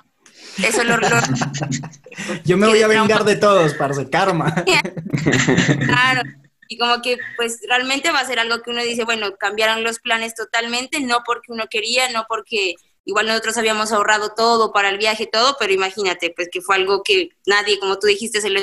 eso 0.63 0.85
lo, 0.85 0.97
lo- 0.97 1.09
Yo 2.45 2.57
me 2.57 2.67
voy 2.67 2.83
a 2.83 2.89
vengar 2.89 3.25
de 3.25 3.37
todos, 3.37 3.75
parce, 3.75 4.09
karma. 4.09 4.55
claro. 5.87 6.23
Y 6.69 6.77
como 6.77 7.01
que 7.01 7.17
pues 7.37 7.61
realmente 7.69 8.11
va 8.11 8.21
a 8.21 8.27
ser 8.27 8.39
algo 8.39 8.61
que 8.63 8.71
uno 8.71 8.83
dice, 8.83 9.05
bueno, 9.05 9.37
cambiaron 9.39 9.83
los 9.83 10.01
planes 10.01 10.35
totalmente, 10.35 11.01
no 11.01 11.23
porque 11.25 11.53
uno 11.53 11.65
quería, 11.71 12.11
no 12.11 12.27
porque 12.29 12.75
igual 13.07 13.27
nosotros 13.27 13.57
habíamos 13.57 13.91
ahorrado 13.91 14.35
todo 14.35 14.71
para 14.71 14.91
el 14.91 14.99
viaje, 14.99 15.27
todo, 15.27 15.57
pero 15.59 15.73
imagínate, 15.73 16.31
pues 16.37 16.49
que 16.53 16.61
fue 16.61 16.77
algo 16.77 17.03
que 17.03 17.31
nadie, 17.47 17.79
como 17.79 17.99
tú 17.99 18.07
dijiste, 18.07 18.43
se 18.43 18.51
lo 18.51 18.61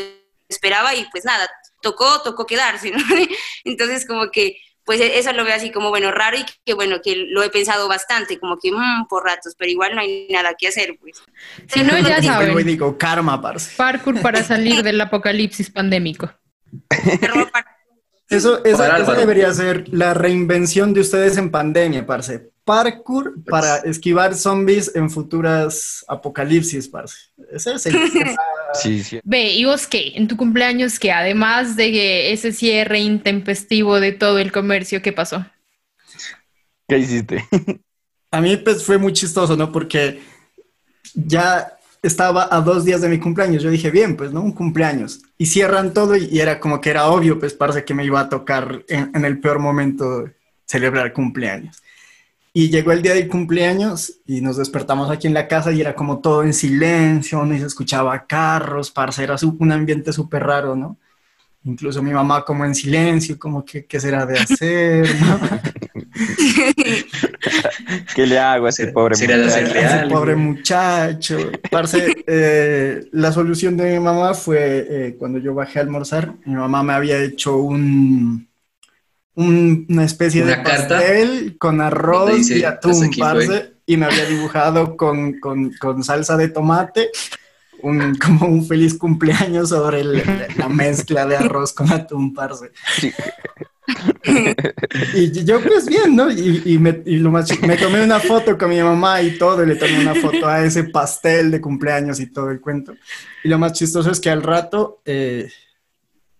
esperaba 0.47 0.93
y 0.93 1.07
pues 1.09 1.25
nada, 1.25 1.49
tocó, 1.81 2.21
tocó 2.21 2.45
quedarse, 2.45 2.91
¿no? 2.91 2.99
Entonces 3.63 4.05
como 4.05 4.29
que 4.29 4.57
pues 4.85 5.01
eso 5.01 5.33
lo 5.33 5.43
veo 5.43 5.55
así 5.55 5.71
como, 5.71 5.89
bueno, 5.89 6.11
raro 6.11 6.37
y 6.37 6.45
que 6.63 6.75
bueno, 6.75 7.01
que 7.03 7.15
lo 7.15 7.41
he 7.43 7.49
pensado 7.49 7.87
bastante, 7.87 8.39
como 8.39 8.57
que 8.57 8.71
mm, 8.71 9.07
por 9.09 9.25
ratos, 9.25 9.55
pero 9.57 9.71
igual 9.71 9.95
no 9.95 10.01
hay 10.01 10.27
nada 10.29 10.53
que 10.57 10.67
hacer, 10.67 10.95
pues. 11.01 11.23
Si 11.67 11.81
no, 11.81 11.97
ya 11.97 12.21
saben, 12.21 12.55
digo, 12.65 12.95
karma, 12.97 13.41
parce. 13.41 13.75
parkour 13.75 14.21
para 14.21 14.43
salir 14.43 14.83
del 14.83 15.01
apocalipsis 15.01 15.71
pandémico. 15.71 16.29
Eso, 18.27 18.65
eso 18.65 18.83
Álvaro. 18.83 19.19
debería 19.19 19.53
ser 19.53 19.87
la 19.89 20.13
reinvención 20.13 20.93
de 20.93 21.01
ustedes 21.01 21.37
en 21.37 21.51
pandemia, 21.51 22.05
parce. 22.05 22.49
Parkour 22.65 23.36
para 23.45 23.77
esquivar 23.77 24.36
zombies 24.36 24.91
en 24.95 25.10
futuras 25.10 26.03
apocalipsis, 26.07 26.88
parce. 26.88 27.15
Ese 27.51 27.74
es 27.75 27.86
el... 27.86 27.95
Sí, 28.74 29.01
sí. 29.03 29.22
Ve, 29.24 29.53
¿y 29.53 29.63
vos 29.63 29.88
qué? 29.88 30.12
En 30.15 30.27
tu 30.27 30.36
cumpleaños, 30.36 31.00
que 31.00 31.10
además 31.10 31.77
de 31.77 31.93
que 31.93 32.34
ese 32.34 32.51
cierre 32.51 33.00
intempestivo 33.00 34.01
de 34.01 34.12
todo 34.12 34.38
el 34.38 34.51
comercio, 34.51 35.01
¿qué 35.01 35.13
pasó? 35.13 35.45
¿Qué 36.86 36.98
hiciste? 36.98 37.45
A 38.31 38.41
mí 38.41 38.57
pues 38.57 38.84
fue 38.84 38.98
muy 38.98 39.13
chistoso, 39.13 39.55
¿no? 39.55 39.72
Porque 39.72 40.19
ya 41.13 41.77
estaba 42.01 42.50
a 42.51 42.60
dos 42.60 42.84
días 42.84 43.00
de 43.00 43.07
mi 43.07 43.17
cumpleaños. 43.17 43.63
Yo 43.63 43.69
dije, 43.69 43.91
bien, 43.91 44.17
pues, 44.17 44.34
¿no? 44.34 44.41
Un 44.41 44.51
cumpleaños. 44.51 45.22
Y 45.38 45.45
cierran 45.45 45.93
todo 45.93 46.17
y, 46.17 46.25
y 46.25 46.39
era 46.39 46.60
como 46.60 46.81
que 46.81 46.89
era 46.89 47.07
obvio, 47.07 47.39
pues, 47.39 47.53
parce, 47.53 47.86
que 47.86 47.93
me 47.93 48.03
iba 48.03 48.19
a 48.19 48.27
tocar 48.27 48.84
en, 48.89 49.12
en 49.15 49.24
el 49.24 49.39
peor 49.39 49.60
momento 49.60 50.29
celebrar 50.65 51.13
cumpleaños. 51.13 51.81
Y 52.57 52.69
llegó 52.69 52.93
el 52.93 53.01
día 53.01 53.13
del 53.13 53.27
cumpleaños 53.27 54.21
y 54.25 54.39
nos 54.39 54.55
despertamos 54.55 55.12
aquí 55.12 55.27
en 55.27 55.33
la 55.33 55.45
casa 55.45 55.74
y 55.74 55.81
era 55.81 55.93
como 55.93 56.19
todo 56.19 56.41
en 56.41 56.53
silencio, 56.53 57.43
no 57.43 57.57
se 57.57 57.65
escuchaba 57.65 58.25
carros, 58.25 58.91
parce, 58.91 59.24
era 59.24 59.35
un 59.59 59.74
ambiente 59.74 60.13
súper 60.13 60.43
raro, 60.43 60.74
¿no? 60.74 60.97
Incluso 61.65 62.01
mi 62.01 62.12
mamá 62.12 62.45
como 62.45 62.63
en 62.63 62.74
silencio, 62.74 63.38
como 63.38 63.65
que, 63.65 63.85
¿qué 63.85 64.00
será 64.00 64.25
de 64.25 64.39
hacer? 64.39 65.05
¿no? 65.19 65.38
¿Qué 68.15 68.25
le 68.25 68.39
hago 68.39 68.67
a 68.67 68.69
ese 68.69 68.88
pobre 68.88 69.15
será 69.15 69.35
de 69.35 69.43
muchacho? 69.43 69.77
Ese 69.77 69.88
algo. 69.88 70.15
pobre 70.15 70.35
muchacho. 70.38 71.38
Parce, 71.69 72.24
eh, 72.25 73.05
la 73.12 73.33
solución 73.33 73.75
de 73.75 73.91
mi 73.91 74.00
mamá 74.00 74.33
fue 74.33 74.88
eh, 74.89 75.15
cuando 75.19 75.39
yo 75.39 75.53
bajé 75.53 75.79
a 75.79 75.81
almorzar, 75.81 76.35
mi 76.45 76.55
mamá 76.55 76.83
me 76.83 76.93
había 76.93 77.21
hecho 77.21 77.57
un, 77.57 78.47
un- 79.35 79.85
una 79.89 80.03
especie 80.05 80.43
de 80.45 80.53
¿Una 80.53 80.63
carta? 80.63 80.95
pastel 80.99 81.57
con 81.57 81.81
arroz 81.81 82.35
dice, 82.37 82.59
y 82.59 82.63
atún, 82.63 83.09
parce, 83.17 83.73
y 83.85 83.97
me 83.97 84.05
había 84.05 84.25
dibujado 84.25 84.95
con, 84.97 85.39
con- 85.39 85.71
con 85.73 86.03
salsa 86.03 86.37
de 86.37 86.47
tomate. 86.49 87.09
Un, 87.81 88.15
como 88.25 88.47
un 88.47 88.65
feliz 88.65 88.97
cumpleaños 88.97 89.69
sobre 89.69 89.99
el- 90.01 90.23
la 90.57 90.69
mezcla 90.69 91.25
de 91.25 91.35
arroz 91.37 91.73
con 91.73 91.91
atún, 91.91 92.33
parce. 92.33 92.71
Y 95.13 95.43
yo 95.43 95.61
pues 95.61 95.85
bien, 95.85 96.15
¿no? 96.15 96.31
Y, 96.31 96.61
y 96.65 96.77
me, 96.79 97.01
y 97.05 97.17
lo 97.17 97.31
más, 97.31 97.47
me 97.61 97.77
tomé 97.77 98.03
una 98.03 98.19
foto 98.19 98.57
con 98.57 98.69
mi 98.69 98.81
mamá 98.81 99.21
y 99.21 99.37
todo, 99.37 99.63
y 99.63 99.67
le 99.67 99.75
tomé 99.75 99.99
una 99.99 100.15
foto 100.15 100.47
a 100.47 100.63
ese 100.63 100.85
pastel 100.85 101.51
de 101.51 101.61
cumpleaños 101.61 102.19
y 102.19 102.27
todo 102.27 102.49
el 102.49 102.59
cuento. 102.59 102.95
Y 103.43 103.49
lo 103.49 103.59
más 103.59 103.73
chistoso 103.73 104.09
es 104.09 104.19
que 104.19 104.29
al 104.29 104.41
rato 104.41 105.01
eh, 105.05 105.51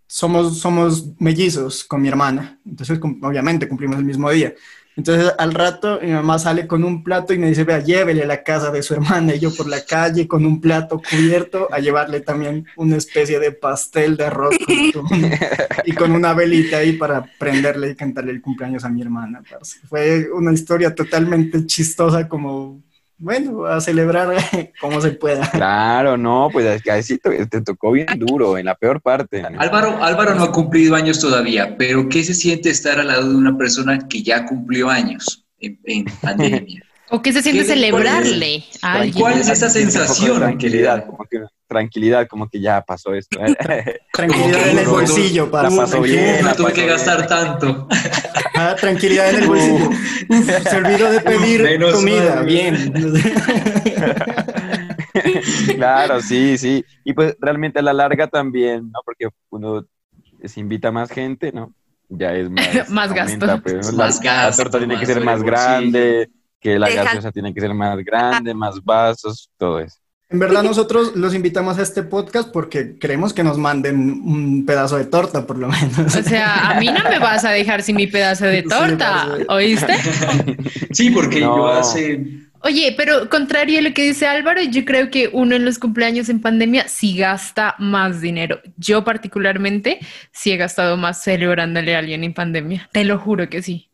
somos, 0.08 0.60
somos 0.60 1.08
mellizos 1.20 1.84
con 1.84 2.02
mi 2.02 2.08
hermana, 2.08 2.60
entonces 2.66 3.00
obviamente 3.22 3.68
cumplimos 3.68 3.98
el 3.98 4.06
mismo 4.06 4.30
día. 4.30 4.54
Entonces 4.98 5.34
al 5.38 5.54
rato 5.54 6.00
mi 6.02 6.12
mamá 6.12 6.40
sale 6.40 6.68
con 6.68 6.84
un 6.84 7.04
plato 7.04 7.34
y 7.34 7.38
me 7.38 7.50
dice, 7.50 7.66
vea, 7.66 7.80
llévele 7.80 8.24
a 8.24 8.28
la 8.28 8.44
casa 8.44 8.72
de 8.72 8.82
su 8.82 8.94
hermana 8.94 9.36
y 9.36 9.40
yo 9.40 9.54
por 9.54 9.68
la 9.68 9.84
calle 9.84 10.28
con 10.28 10.46
un 10.46 10.62
plato 10.62 11.02
cubierto 11.02 11.68
a 11.72 11.80
llevarle 11.80 12.22
también 12.22 12.66
una 12.78 12.96
especie 12.96 13.40
de 13.40 13.52
pastel 13.52 14.16
de 14.16 14.26
arroz 14.26 14.56
con 14.94 15.06
y 15.86 15.92
con 15.92 16.12
una 16.12 16.34
velita 16.34 16.78
ahí 16.78 16.94
para 16.94 17.30
prenderle 17.38 17.92
y 17.92 17.96
cantarle 17.96 18.32
el 18.32 18.42
cumpleaños 18.42 18.86
a 18.86 18.90
mi 18.90 19.02
hermana. 19.02 19.44
parce. 19.50 19.80
Fue 19.88 20.30
una 20.32 20.54
historia 20.54 20.96
totalmente 20.96 21.66
chistosa 21.66 22.30
como, 22.30 22.82
bueno, 23.18 23.66
a 23.66 23.80
celebrar 23.82 24.34
como 24.82 25.00
se 25.02 25.12
pueda. 25.12 25.50
Claro, 25.52 26.18
no, 26.18 26.50
pues 26.52 26.66
es 26.66 26.82
que 26.84 26.92
ahí 26.92 27.04
sí 27.04 27.18
te, 27.18 27.46
te 27.48 27.62
tocó 27.62 27.92
bien 27.92 28.08
duro, 28.18 28.58
en 28.58 28.66
la 28.66 28.76
peor 28.76 29.02
parte. 29.02 29.44
Álvaro, 29.58 30.04
Álvaro 30.04 30.36
no 30.36 30.44
ha 30.44 30.52
cumplido 30.52 30.96
años 30.96 31.20
todavía, 31.20 31.76
pero 31.78 32.08
¿qué 32.10 32.24
se 32.24 32.34
siente 32.34 32.70
estar 32.70 33.00
al 33.00 33.08
lado 33.08 33.30
de 33.30 33.36
una 33.36 33.58
persona 33.58 34.00
que 34.08 34.22
ya 34.24 34.46
cumplió 34.46 34.90
años 34.90 35.46
en, 35.60 35.80
en 35.86 36.06
pandemia? 36.22 36.84
¿O 37.10 37.22
qué 37.22 37.32
se 37.32 37.42
siente 37.44 37.62
¿Qué- 37.62 37.68
cuál 37.92 38.06
es- 38.08 38.10
celebrarle 38.14 38.64
a 38.82 38.94
alguien? 38.94 39.14
¿Cuál 39.22 39.40
es 39.40 39.48
esa 39.50 39.70
sensación? 39.70 40.38
Tranquilidad, 40.40 41.06
como 41.06 41.24
que, 41.30 41.42
tranquilidad, 41.76 42.28
como 42.28 42.48
que 42.48 42.60
ya 42.62 42.82
pasó 42.82 43.14
esto. 43.14 43.38
Tranquilidad 44.14 44.70
en 44.70 44.78
el 44.80 44.88
bolsillo, 44.88 45.52
para 45.52 45.70
La 45.70 45.76
pasó 45.76 46.02
bien, 46.02 46.42
no 46.42 46.48
la 46.48 46.56
tuve 46.56 46.64
pasó 46.68 46.76
que 46.76 46.82
bien. 46.82 46.94
gastar 46.94 47.28
tanto. 47.28 47.88
Ah, 48.58 48.74
tranquilidad 48.80 49.30
en 49.32 49.36
el 49.44 49.48
bolsillo. 49.48 49.90
Se 50.70 50.78
olvidó 50.78 51.12
de 51.12 51.20
pedir 51.20 51.62
menos 51.72 51.94
comida, 51.96 52.36
mal. 52.36 52.46
bien. 52.46 52.94
claro, 55.76 56.22
sí, 56.22 56.58
sí. 56.58 56.86
Y 57.04 57.12
pues 57.12 57.36
realmente 57.40 57.80
a 57.80 57.82
la 57.82 57.92
larga 57.92 58.28
también, 58.28 58.92
¿no? 58.92 59.00
Porque 59.04 59.28
uno 59.50 59.86
se 60.44 60.60
invita 60.62 60.88
a 60.88 60.92
más 60.92 61.12
gente, 61.12 61.52
¿no? 61.52 61.74
Ya 62.08 62.34
es 62.34 62.50
más, 62.50 62.90
Más 62.90 63.14
gasto. 63.14 63.62
pues, 63.62 63.92
la, 63.92 64.06
Más 64.06 64.24
la 64.24 64.32
gasto, 64.46 64.64
torta 64.64 64.78
tiene 64.78 65.00
que 65.00 65.06
ser 65.06 65.24
más 65.24 65.42
grande, 65.44 66.30
que 66.60 66.78
la 66.80 66.88
Deja- 66.88 67.04
gaseosa 67.04 67.32
tiene 67.32 67.54
que 67.54 67.60
ser 67.62 67.74
más 67.74 67.98
grande, 68.06 68.54
más 68.54 68.82
vasos, 68.84 69.50
todo 69.58 69.80
eso. 69.80 69.98
En 70.30 70.40
verdad 70.40 70.64
nosotros 70.64 71.16
los 71.16 71.36
invitamos 71.36 71.78
a 71.78 71.84
este 71.84 72.02
podcast 72.02 72.50
porque 72.52 72.98
queremos 72.98 73.32
que 73.34 73.44
nos 73.44 73.60
manden 73.60 73.96
un 74.26 74.66
pedazo 74.66 74.98
de 74.98 75.06
torta, 75.06 75.46
por 75.46 75.58
lo 75.58 75.68
menos. 75.70 76.16
O 76.16 76.24
sea, 76.24 76.70
a 76.72 76.80
mí 76.80 76.88
no 76.88 77.04
me 77.10 77.20
vas 77.20 77.46
a 77.46 77.52
dejar 77.52 77.84
sin 77.84 77.96
mi 77.96 78.08
pedazo 78.08 78.46
de 78.46 78.64
torta. 78.64 79.28
¿oíste? 79.50 79.94
Sí, 80.92 81.12
porque 81.12 81.42
No. 81.42 81.58
yo 81.58 81.68
hace... 81.68 82.26
Oye, 82.62 82.96
pero 82.98 83.30
contrario 83.30 83.78
a 83.78 83.82
lo 83.84 83.94
que 83.94 84.02
dice 84.02 84.26
Álvaro, 84.26 84.60
yo 84.64 84.84
creo 84.86 85.12
que 85.12 85.30
uno 85.32 85.56
en 85.56 85.66
los 85.66 85.78
cumpleaños 85.78 86.30
en 86.30 86.42
pandemia 86.42 86.88
sí 86.88 87.16
gasta 87.16 87.76
más 87.78 88.22
dinero. 88.22 88.60
Yo 88.78 89.04
particularmente 89.04 90.00
sí 90.32 90.52
he 90.52 90.58
gastado 90.58 90.98
más 90.98 91.24
celebrándole 91.24 91.96
a 91.96 92.00
alguien 92.00 92.24
en 92.24 92.34
pandemia. 92.34 92.90
Te 92.92 93.04
lo 93.04 93.20
juro 93.20 93.48
que 93.50 93.62
sí. 93.62 93.92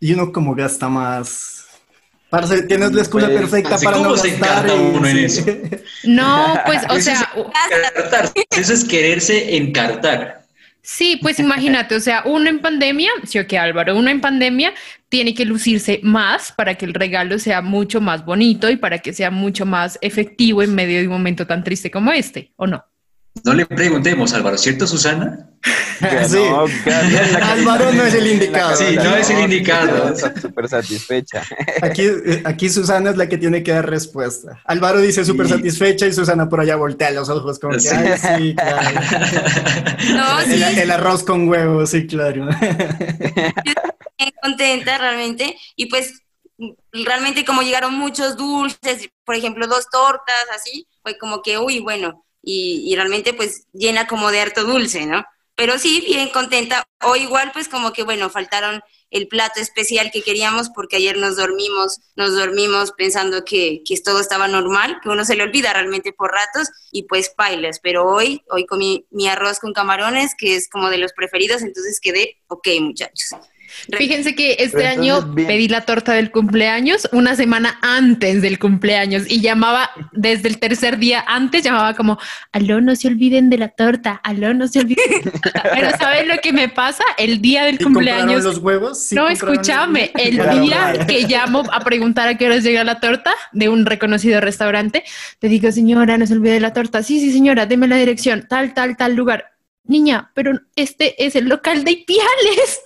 Y 0.00 0.14
uno 0.14 0.32
como 0.32 0.54
gasta 0.54 0.88
más. 0.88 1.63
Parce, 2.34 2.62
tienes 2.62 2.92
la 2.92 3.00
excusa 3.02 3.26
Pues, 3.26 3.38
perfecta 3.38 3.78
para 3.78 3.98
no 3.98 4.16
se 4.16 4.30
gastar. 4.30 4.64
encanta 4.66 4.74
y- 4.74 4.96
uno 4.96 5.06
en 5.08 5.18
eso. 5.18 5.44
No, 6.04 6.54
pues, 6.66 6.82
o 6.90 6.94
Eso 6.96 7.02
sea. 7.10 7.32
Eso 8.56 8.72
es 8.72 8.84
quererse 8.84 9.56
encartar. 9.56 10.42
sí, 10.82 11.18
pues 11.22 11.38
imagínate, 11.38 11.94
o 11.94 12.00
sea, 12.00 12.22
uno 12.26 12.50
en 12.50 12.58
pandemia, 12.60 13.10
sí 13.24 13.38
o 13.38 13.46
que 13.46 13.56
Álvaro, 13.58 13.96
uno 13.96 14.10
en 14.10 14.20
pandemia 14.20 14.74
tiene 15.08 15.32
que 15.34 15.44
lucirse 15.44 16.00
más 16.02 16.50
para 16.52 16.74
que 16.74 16.84
el 16.86 16.92
regalo 16.94 17.38
sea 17.38 17.62
mucho 17.62 18.00
más 18.00 18.24
bonito 18.24 18.68
y 18.68 18.76
para 18.76 18.98
que 18.98 19.12
sea 19.12 19.30
mucho 19.30 19.64
más 19.64 19.96
efectivo 20.02 20.62
en 20.62 20.74
medio 20.74 20.98
de 21.00 21.06
un 21.06 21.12
momento 21.12 21.46
tan 21.46 21.62
triste 21.62 21.90
como 21.90 22.10
este, 22.12 22.52
¿o 22.56 22.66
no? 22.66 22.84
No 23.42 23.52
le 23.52 23.66
preguntemos, 23.66 24.32
Álvaro, 24.32 24.56
¿cierto, 24.58 24.86
Susana? 24.86 25.50
Sí. 26.28 26.36
No, 26.50 26.64
Álvaro 27.42 27.92
no 27.92 28.02
es 28.02 28.14
el 28.14 28.26
indicado. 28.26 28.74
Sí, 28.76 28.96
no 28.96 29.16
es 29.16 29.30
el 29.30 29.40
indicado. 29.44 30.12
Súper 30.42 30.68
satisfecha. 30.68 31.42
Aquí, 31.82 32.08
aquí 32.44 32.68
Susana 32.68 33.10
es 33.10 33.16
la 33.16 33.28
que 33.28 33.38
tiene 33.38 33.62
que 33.62 33.70
dar 33.72 33.88
respuesta. 33.88 34.60
Álvaro 34.64 34.98
dice 35.00 35.24
súper 35.24 35.46
Sí. 35.46 35.52
satisfecha 35.54 36.06
y 36.06 36.12
Susana 36.12 36.48
por 36.48 36.60
allá 36.60 36.74
voltea 36.76 37.12
los 37.12 37.28
ojos 37.28 37.58
como 37.60 37.74
que, 37.74 37.80
Sí. 37.80 37.88
ay, 37.94 38.18
sí, 38.18 38.54
claro. 38.56 39.00
No, 40.14 40.40
sí, 40.42 40.52
El, 40.62 40.78
el 40.80 40.90
arroz 40.90 41.22
con 41.22 41.48
huevo, 41.48 41.86
sí, 41.86 42.06
claro. 42.08 42.48
bien 44.18 44.32
contenta 44.42 44.98
realmente. 44.98 45.56
Y 45.76 45.86
pues 45.86 46.22
realmente 46.92 47.44
como 47.44 47.62
llegaron 47.62 47.94
muchos 47.94 48.36
dulces, 48.36 49.08
por 49.24 49.36
ejemplo, 49.36 49.66
dos 49.68 49.86
tortas, 49.90 50.34
así, 50.54 50.86
fue 51.02 51.16
como 51.18 51.40
que, 51.40 51.56
uy, 51.56 51.78
bueno, 51.80 52.23
y, 52.44 52.82
y 52.86 52.96
realmente 52.96 53.32
pues 53.34 53.66
llena 53.72 54.06
como 54.06 54.30
de 54.30 54.40
harto 54.40 54.64
dulce, 54.64 55.06
¿no? 55.06 55.24
Pero 55.56 55.78
sí, 55.78 56.02
bien 56.06 56.30
contenta. 56.30 56.84
O 57.02 57.16
igual 57.16 57.50
pues 57.52 57.68
como 57.68 57.92
que, 57.92 58.02
bueno, 58.02 58.28
faltaron 58.28 58.82
el 59.10 59.28
plato 59.28 59.60
especial 59.60 60.10
que 60.12 60.22
queríamos 60.22 60.70
porque 60.70 60.96
ayer 60.96 61.16
nos 61.16 61.36
dormimos, 61.36 62.00
nos 62.16 62.34
dormimos 62.34 62.90
pensando 62.92 63.44
que, 63.44 63.82
que 63.86 63.96
todo 64.00 64.18
estaba 64.18 64.48
normal, 64.48 64.98
que 65.00 65.08
uno 65.08 65.24
se 65.24 65.36
le 65.36 65.44
olvida 65.44 65.72
realmente 65.72 66.12
por 66.12 66.32
ratos 66.32 66.68
y 66.90 67.04
pues 67.04 67.32
bailas. 67.38 67.78
Pero 67.80 68.04
hoy, 68.04 68.42
hoy 68.50 68.66
comí 68.66 69.06
mi 69.10 69.28
arroz 69.28 69.60
con 69.60 69.72
camarones, 69.72 70.34
que 70.36 70.56
es 70.56 70.68
como 70.68 70.90
de 70.90 70.98
los 70.98 71.12
preferidos, 71.12 71.62
entonces 71.62 72.00
quedé, 72.00 72.42
ok 72.48 72.68
muchachos. 72.80 73.38
Fíjense 73.96 74.34
que 74.34 74.52
este 74.52 74.84
entonces, 74.84 74.98
año 74.98 75.22
bien. 75.34 75.48
pedí 75.48 75.68
la 75.68 75.82
torta 75.82 76.12
del 76.12 76.30
cumpleaños 76.30 77.08
una 77.12 77.36
semana 77.36 77.78
antes 77.82 78.42
del 78.42 78.58
cumpleaños 78.58 79.24
y 79.28 79.40
llamaba 79.40 79.90
desde 80.12 80.48
el 80.48 80.58
tercer 80.58 80.98
día 80.98 81.24
antes, 81.26 81.62
llamaba 81.62 81.94
como, 81.94 82.18
aló, 82.52 82.80
no 82.80 82.96
se 82.96 83.08
olviden 83.08 83.50
de 83.50 83.58
la 83.58 83.68
torta, 83.68 84.20
aló, 84.24 84.54
no 84.54 84.68
se 84.68 84.80
olviden 84.80 85.04
de 85.10 85.24
la 85.24 85.40
torta. 85.40 85.62
Pero 85.74 85.90
¿saben 85.98 86.28
lo 86.28 86.38
que 86.38 86.52
me 86.52 86.68
pasa? 86.68 87.04
El 87.18 87.40
día 87.40 87.64
del 87.64 87.76
¿Y 87.76 87.78
compraron 87.84 88.20
cumpleaños... 88.20 88.44
los 88.44 88.58
huevos? 88.58 89.02
¿Sí 89.06 89.14
no, 89.14 89.28
escúchame, 89.28 90.12
el 90.14 90.34
Claro, 90.36 90.60
día 90.60 91.06
que 91.06 91.22
llamo 91.26 91.62
a 91.72 91.80
preguntar 91.80 92.28
a 92.28 92.36
qué 92.36 92.46
horas 92.46 92.62
llega 92.64 92.84
la 92.84 93.00
torta 93.00 93.32
de 93.52 93.68
un 93.68 93.86
reconocido 93.86 94.40
restaurante, 94.40 95.04
le 95.40 95.48
digo, 95.48 95.70
señora, 95.72 96.18
no 96.18 96.26
se 96.26 96.34
olvide 96.34 96.52
de 96.54 96.60
la 96.60 96.72
torta. 96.72 97.02
Sí, 97.02 97.20
sí, 97.20 97.32
señora, 97.32 97.66
deme 97.66 97.86
la 97.88 97.96
dirección, 97.96 98.46
tal, 98.48 98.74
tal, 98.74 98.96
tal 98.96 99.14
lugar. 99.14 99.52
Niña, 99.86 100.30
pero 100.34 100.52
este 100.76 101.24
es 101.26 101.36
el 101.36 101.46
local 101.48 101.84
de 101.84 101.90
Ipiales. 101.92 102.80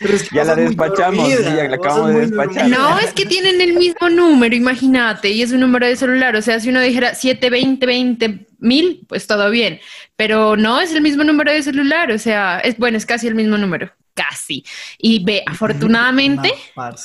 Pero 0.00 0.14
es 0.14 0.28
que 0.28 0.36
Ya 0.36 0.44
la 0.44 0.54
despachamos, 0.54 1.28
dormida, 1.28 1.50
sí, 1.50 1.56
ya 1.56 1.68
la 1.68 1.76
acabamos 1.76 2.14
de 2.14 2.20
despachar. 2.20 2.68
No, 2.68 2.98
es 2.98 3.12
que 3.12 3.26
tienen 3.26 3.60
el 3.60 3.74
mismo 3.74 4.08
número, 4.08 4.54
imagínate, 4.54 5.30
y 5.30 5.42
es 5.42 5.52
un 5.52 5.60
número 5.60 5.86
de 5.86 5.96
celular. 5.96 6.36
O 6.36 6.42
sea, 6.42 6.60
si 6.60 6.70
uno 6.70 6.80
dijera 6.80 7.14
720 7.14 7.86
20 7.86 8.46
mil, 8.58 9.04
pues 9.08 9.26
todo 9.26 9.50
bien. 9.50 9.80
Pero 10.16 10.56
no 10.56 10.80
es 10.80 10.92
el 10.92 11.00
mismo 11.00 11.24
número 11.24 11.52
de 11.52 11.62
celular, 11.62 12.10
o 12.10 12.18
sea, 12.18 12.60
es 12.60 12.76
bueno, 12.78 12.96
es 12.96 13.06
casi 13.06 13.26
el 13.26 13.34
mismo 13.34 13.56
número, 13.58 13.90
casi. 14.18 14.64
Y 14.98 15.24
ve, 15.24 15.42
afortunadamente, 15.46 16.50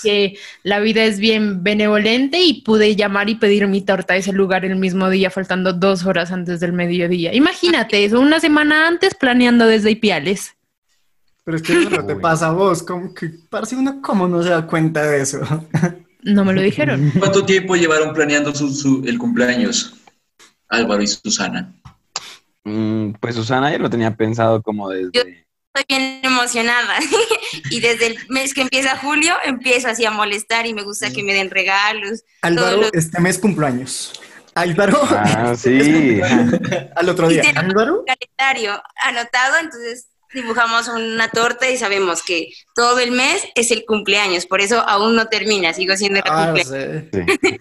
que 0.01 0.38
la 0.63 0.79
vida 0.79 1.03
es 1.03 1.20
bien 1.20 1.63
benevolente 1.63 2.41
y 2.41 2.62
pude 2.62 2.96
llamar 2.96 3.29
y 3.29 3.36
pedir 3.36 3.67
mi 3.67 3.82
torta 3.82 4.15
a 4.15 4.17
ese 4.17 4.34
lugar 4.34 4.65
el 4.65 4.75
mismo 4.75 5.10
día, 5.10 5.29
faltando 5.29 5.74
dos 5.74 6.05
horas 6.05 6.32
antes 6.32 6.60
del 6.60 6.74
mediodía. 6.74 7.34
Imagínate 7.34 8.03
eso, 8.03 8.20
una 8.20 8.39
semana 8.39 8.88
antes 8.88 9.13
planeando 9.15 9.67
desde 9.67 9.91
Ipiales. 9.91 10.55
Pero 11.43 11.58
es 11.58 11.63
que 11.63 11.74
eso 11.74 11.89
no 11.89 12.05
te 12.05 12.15
pasa 12.15 12.48
a 12.48 12.51
vos, 12.51 12.82
como 12.84 13.13
que 13.13 13.29
parece 13.50 13.75
uno 13.75 14.01
cómo 14.01 14.27
no 14.27 14.41
se 14.41 14.50
da 14.50 14.65
cuenta 14.65 15.03
de 15.03 15.22
eso. 15.22 15.39
No 16.25 16.46
me 16.46 16.53
lo 16.53 16.62
dijeron. 16.62 17.12
¿Cuánto 17.20 17.43
tiempo 17.46 17.75
llevaron 17.75 18.13
planeando 18.13 18.55
su, 18.55 18.70
su- 18.74 19.03
el 19.05 19.17
cumpleaños? 19.17 19.93
Álvaro 20.70 21.03
y 21.03 21.08
Susana. 21.08 21.74
Mm, 22.63 23.12
pues 23.20 23.36
Susana 23.36 23.70
ya 23.70 23.77
lo 23.77 23.89
tenía 23.89 24.15
pensado 24.15 24.62
como 24.62 24.89
desde... 24.89 25.42
Estoy 25.75 25.97
bien 25.97 26.19
emocionada 26.21 26.97
y 27.71 27.79
desde 27.79 28.05
el 28.07 28.17
mes 28.29 28.53
que 28.53 28.61
empieza 28.61 28.95
julio 28.95 29.33
empiezo 29.43 29.87
así 29.87 30.05
a 30.05 30.11
molestar 30.11 30.67
y 30.67 30.73
me 30.75 30.83
gusta 30.83 31.11
que 31.11 31.23
me 31.23 31.33
den 31.33 31.49
regalos. 31.49 32.23
Álvaro, 32.43 32.77
los- 32.77 32.93
este 32.93 33.19
mes 33.19 33.39
cumpleaños. 33.39 34.13
Álvaro, 34.53 34.99
Ah, 35.09 35.55
sí. 35.57 36.21
al 36.95 37.09
otro 37.09 37.27
día. 37.27 37.41
Álvaro, 37.55 38.03
calendario 38.05 38.83
anotado, 39.03 39.55
entonces 39.59 40.09
dibujamos 40.31 40.87
una 40.89 41.29
torta 41.29 41.67
y 41.67 41.77
sabemos 41.77 42.21
que 42.21 42.49
todo 42.75 42.99
el 42.99 43.09
mes 43.09 43.43
es 43.55 43.71
el 43.71 43.83
cumpleaños, 43.85 44.45
por 44.45 44.61
eso 44.61 44.79
aún 44.87 45.15
no 45.15 45.25
termina, 45.27 45.73
sigo 45.73 45.95
siendo 45.97 46.19
el 46.19 46.25
Ah, 46.27 46.53
cumpleaños. 46.53 47.05
sí. 47.11 47.25
Sí. 47.41 47.59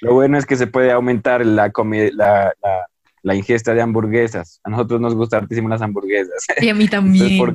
Lo 0.00 0.14
bueno 0.14 0.36
es 0.36 0.46
que 0.46 0.56
se 0.56 0.66
puede 0.66 0.90
aumentar 0.90 1.46
la, 1.46 1.70
comi- 1.72 2.10
la, 2.12 2.52
la, 2.60 2.86
la 3.26 3.34
ingesta 3.34 3.74
de 3.74 3.82
hamburguesas. 3.82 4.60
A 4.62 4.70
nosotros 4.70 5.00
nos 5.00 5.12
gusta 5.16 5.38
hartísimo 5.38 5.68
las 5.68 5.82
hamburguesas. 5.82 6.44
Y 6.60 6.68
a 6.68 6.74
mí 6.74 6.84
Entonces, 6.84 7.18
también. 7.20 7.38
por, 7.38 7.54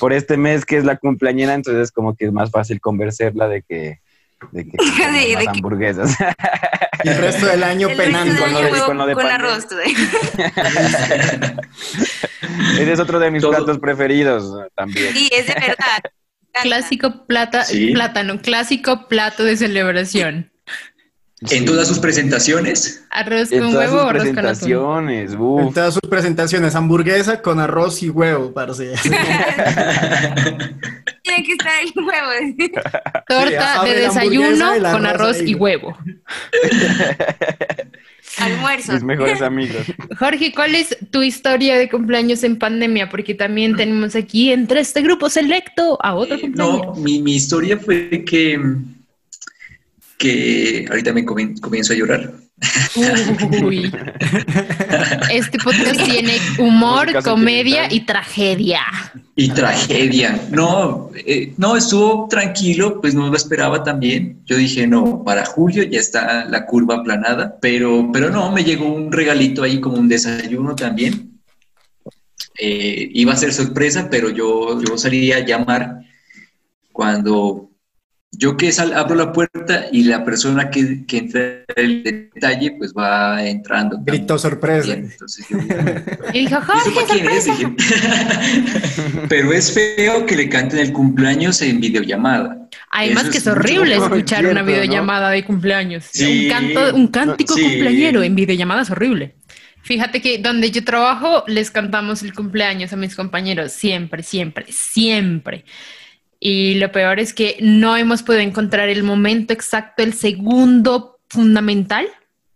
por 0.00 0.12
este 0.12 0.36
mes 0.36 0.64
que 0.64 0.76
es 0.78 0.84
la 0.84 0.96
cumpleañera, 0.96 1.54
entonces 1.54 1.92
como 1.92 2.16
que 2.16 2.24
es 2.26 2.32
más 2.32 2.50
fácil 2.50 2.80
convencerla 2.80 3.46
de 3.46 3.62
que, 3.62 4.00
de 4.50 4.64
que 4.64 4.76
De- 4.76 5.36
que- 5.44 5.48
hamburguesas. 5.48 6.16
Y 7.04 7.08
el 7.08 7.18
resto 7.18 7.46
del 7.46 7.62
año 7.62 7.88
El 7.90 7.96
resto 7.98 8.12
penando. 8.12 8.32
del 8.34 8.42
con 8.42 8.52
lo 8.52 8.60
de- 8.72 8.80
con 8.80 8.98
lo 8.98 9.06
de 9.06 9.14
con 9.14 9.26
arroz. 9.26 9.66
Ese 12.78 12.92
es 12.92 13.00
otro 13.00 13.18
de 13.18 13.30
mis 13.30 13.42
Todo. 13.42 13.52
platos 13.52 13.78
preferidos 13.78 14.52
también. 14.74 15.12
Sí, 15.12 15.30
es 15.32 15.46
de 15.46 15.54
verdad. 15.54 16.02
Clásico 16.62 17.26
plata, 17.26 17.64
Sí. 17.64 17.92
plátano, 17.92 18.40
clásico 18.42 19.08
plato 19.08 19.42
de 19.44 19.56
celebración. 19.56 20.51
En 21.50 21.64
todas 21.64 21.88
sus 21.88 21.98
presentaciones. 21.98 23.04
Arroz 23.10 23.50
En 23.50 23.60
con 23.64 23.72
todas 23.72 23.90
huevo 23.90 24.00
sus 24.02 24.10
arroz 24.10 24.22
con 24.22 24.30
atún. 24.30 24.42
presentaciones, 24.44 25.32
En 25.32 25.40
uf. 25.40 25.74
todas 25.74 25.94
sus 25.94 26.02
presentaciones, 26.08 26.74
hamburguesa 26.74 27.42
con 27.42 27.58
arroz 27.58 28.02
y 28.02 28.10
huevo, 28.10 28.52
parce. 28.52 28.92
Tiene 31.22 31.44
que 31.44 31.52
estar 31.52 31.72
el 31.82 31.92
huevo. 32.04 32.30
Torta 33.28 33.84
de 33.84 33.94
desayuno 33.94 34.72
con 34.92 35.06
arroz 35.06 35.06
arroz 35.06 35.40
ahí. 35.40 35.50
y 35.50 35.54
huevo. 35.54 35.96
Almuerzo. 38.38 38.92
Mis 38.94 39.02
mejores 39.02 39.42
amigos. 39.42 39.76
Jorge, 40.18 40.52
¿cuál 40.54 40.74
es 40.74 40.96
tu 41.10 41.22
historia 41.22 41.76
de 41.76 41.90
cumpleaños 41.90 42.42
en 42.44 42.58
pandemia? 42.58 43.08
Porque 43.10 43.34
también 43.34 43.76
tenemos 43.76 44.14
aquí 44.16 44.50
entre 44.52 44.80
este 44.80 45.02
grupo 45.02 45.28
selecto 45.28 45.98
a 46.02 46.14
otro 46.14 46.36
Eh, 46.36 46.40
cumpleaños. 46.40 46.86
no, 46.86 46.94
mi, 46.94 47.20
mi 47.20 47.36
historia 47.36 47.76
fue 47.78 48.24
que, 48.24 48.58
que 50.22 50.86
ahorita 50.88 51.12
me 51.12 51.24
comien- 51.26 51.58
comienzo 51.60 51.92
a 51.92 51.96
llorar. 51.96 52.32
Uy. 53.64 53.92
Este 55.32 55.58
podcast 55.58 56.00
tiene 56.04 56.38
humor, 56.60 57.20
comedia 57.24 57.92
y 57.92 58.06
tragedia. 58.06 58.82
Y 59.34 59.48
tragedia. 59.48 60.40
No, 60.52 61.10
eh, 61.26 61.52
no, 61.56 61.76
estuvo 61.76 62.28
tranquilo, 62.28 63.00
pues 63.00 63.16
no 63.16 63.26
lo 63.28 63.36
esperaba 63.36 63.82
también. 63.82 64.40
Yo 64.44 64.56
dije, 64.56 64.86
no, 64.86 65.24
para 65.24 65.44
julio 65.44 65.82
ya 65.82 65.98
está 65.98 66.44
la 66.44 66.64
curva 66.66 66.98
aplanada, 66.98 67.58
pero, 67.60 68.08
pero 68.12 68.30
no, 68.30 68.52
me 68.52 68.62
llegó 68.62 68.86
un 68.94 69.10
regalito 69.10 69.64
ahí 69.64 69.80
como 69.80 69.96
un 69.96 70.08
desayuno 70.08 70.76
también. 70.76 71.40
Eh, 72.60 73.10
iba 73.12 73.32
a 73.32 73.36
ser 73.36 73.52
sorpresa, 73.52 74.06
pero 74.08 74.30
yo, 74.30 74.80
yo 74.84 74.96
salí 74.96 75.32
a 75.32 75.44
llamar 75.44 75.98
cuando 76.92 77.71
yo 78.42 78.56
que 78.56 78.72
sal, 78.72 78.92
abro 78.92 79.14
la 79.14 79.32
puerta 79.32 79.86
y 79.92 80.02
la 80.02 80.24
persona 80.24 80.68
que, 80.68 81.06
que 81.06 81.18
entra 81.18 81.42
el 81.76 82.02
detalle, 82.02 82.72
pues 82.76 82.92
va 82.92 83.40
entrando. 83.46 83.98
Grito 84.04 84.36
sorpresa. 84.36 84.86
Bien, 84.86 85.08
entonces 85.12 85.46
yo- 85.48 85.58
Y 86.34 86.40
dijo, 86.40 86.58
¿Y 86.74 86.88
eso 86.88 86.90
Jorge, 86.90 87.36
es? 87.36 87.46
Pero 89.28 89.52
es 89.52 89.72
feo 89.72 90.26
que 90.26 90.34
le 90.36 90.48
canten 90.48 90.80
el 90.80 90.92
cumpleaños 90.92 91.62
en 91.62 91.80
videollamada. 91.80 92.68
Además 92.90 93.22
Eso 93.24 93.32
que 93.32 93.38
es 93.38 93.46
es 93.46 93.52
horrible 93.52 93.94
escuchar 93.94 94.40
una 94.40 94.54
cierto, 94.54 94.60
¿no? 94.60 94.64
videollamada 94.66 95.30
de 95.30 95.44
cumpleaños. 95.44 96.04
Sí. 96.12 96.44
Un 96.46 96.50
canto, 96.50 96.94
un 96.96 97.06
cántico 97.08 97.54
Sí. 97.54 97.62
cumpleañero 97.62 98.22
en 98.24 98.34
videollamada 98.34 98.82
es 98.82 98.90
horrible. 98.90 99.36
Fíjate 99.84 100.20
que 100.20 100.38
donde 100.38 100.70
yo 100.70 100.84
trabajo 100.84 101.44
les 101.46 101.70
cantamos 101.70 102.22
el 102.22 102.34
cumpleaños 102.34 102.92
a 102.92 102.96
mis 102.96 103.14
compañeros 103.14 103.72
siempre, 103.72 104.22
siempre, 104.22 104.66
siempre. 104.68 105.64
Y 106.44 106.74
lo 106.74 106.90
peor 106.90 107.20
es 107.20 107.32
que 107.32 107.56
no 107.60 107.96
hemos 107.96 108.24
podido 108.24 108.42
encontrar 108.42 108.88
el 108.88 109.04
momento 109.04 109.52
exacto, 109.52 110.02
el 110.02 110.12
segundo 110.12 111.20
fundamental 111.28 112.08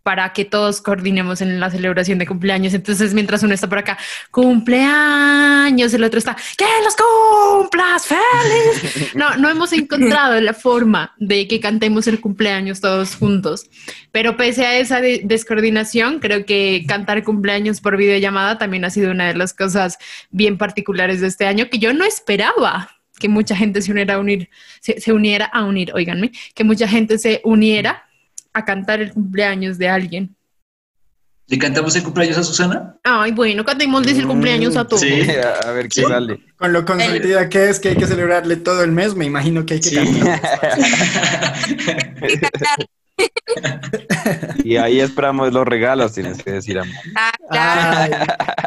para 0.03 0.33
que 0.33 0.43
todos 0.43 0.81
coordinemos 0.81 1.39
en 1.39 1.59
la 1.61 1.69
celebración 1.69 2.19
de 2.19 2.27
cumpleaños. 2.27 2.73
Entonces, 2.73 3.13
mientras 3.13 3.43
uno 3.43 3.53
está 3.53 3.69
por 3.69 3.77
acá, 3.77 3.97
cumpleaños, 4.29 5.93
el 5.93 6.03
otro 6.03 6.19
está, 6.19 6.35
que 6.57 6.65
los 6.83 6.95
cumplas 6.95 8.05
feliz. 8.07 9.11
No, 9.15 9.37
no 9.37 9.49
hemos 9.49 9.71
encontrado 9.71 10.39
la 10.41 10.53
forma 10.53 11.13
de 11.17 11.47
que 11.47 11.61
cantemos 11.61 12.07
el 12.07 12.19
cumpleaños 12.19 12.81
todos 12.81 13.15
juntos. 13.15 13.69
Pero 14.11 14.35
pese 14.35 14.65
a 14.65 14.77
esa 14.77 14.99
de- 14.99 15.21
descoordinación, 15.23 16.19
creo 16.19 16.45
que 16.45 16.83
cantar 16.87 17.23
cumpleaños 17.23 17.79
por 17.79 17.95
videollamada 17.95 18.57
también 18.57 18.83
ha 18.83 18.89
sido 18.89 19.11
una 19.11 19.27
de 19.27 19.35
las 19.35 19.53
cosas 19.53 19.97
bien 20.29 20.57
particulares 20.57 21.21
de 21.21 21.27
este 21.27 21.45
año 21.47 21.69
que 21.69 21.79
yo 21.79 21.93
no 21.93 22.03
esperaba 22.03 22.96
que 23.19 23.27
mucha 23.29 23.55
gente 23.55 23.81
se 23.81 23.91
uniera 23.91 24.15
a 24.15 24.19
unir, 24.19 24.49
se, 24.79 24.99
se 25.01 25.11
uniera 25.13 25.45
a 25.45 25.65
unir, 25.65 25.91
oíganme, 25.93 26.31
que 26.53 26.63
mucha 26.63 26.87
gente 26.87 27.17
se 27.17 27.41
uniera 27.43 28.03
a 28.53 28.65
cantar 28.65 29.01
el 29.01 29.11
cumpleaños 29.11 29.77
de 29.77 29.89
alguien. 29.89 30.35
¿Le 31.49 31.57
cantamos 31.57 31.95
el 31.95 32.03
cumpleaños 32.03 32.37
a 32.37 32.43
Susana? 32.43 32.97
Ay, 33.05 33.31
bueno, 33.31 33.63
cantémosles 33.63 34.17
el 34.17 34.27
cumpleaños 34.27 34.75
a 34.75 34.83
todos. 34.85 35.01
Sí. 35.01 35.21
a 35.65 35.71
ver 35.71 35.87
qué 35.87 36.01
sale. 36.01 36.39
Con 36.57 36.73
lo 36.73 36.83
consentida 36.83 37.47
que 37.47 37.69
es 37.69 37.79
que 37.79 37.89
hay 37.89 37.95
que 37.95 38.05
celebrarle 38.05 38.57
todo 38.57 38.83
el 38.83 38.91
mes, 38.91 39.15
me 39.15 39.23
imagino 39.25 39.65
que 39.65 39.75
hay 39.75 39.79
que 39.79 39.89
Sí. 39.89 39.95
cantar. 39.95 40.77
Y 44.63 44.75
ahí 44.77 44.99
esperamos 44.99 45.53
los 45.53 45.65
regalos, 45.65 46.13
tienes 46.13 46.43
que 46.43 46.51
decir, 46.51 46.77
amor. 46.79 46.93
Ah. 47.15 47.31
Ay, 47.49 48.11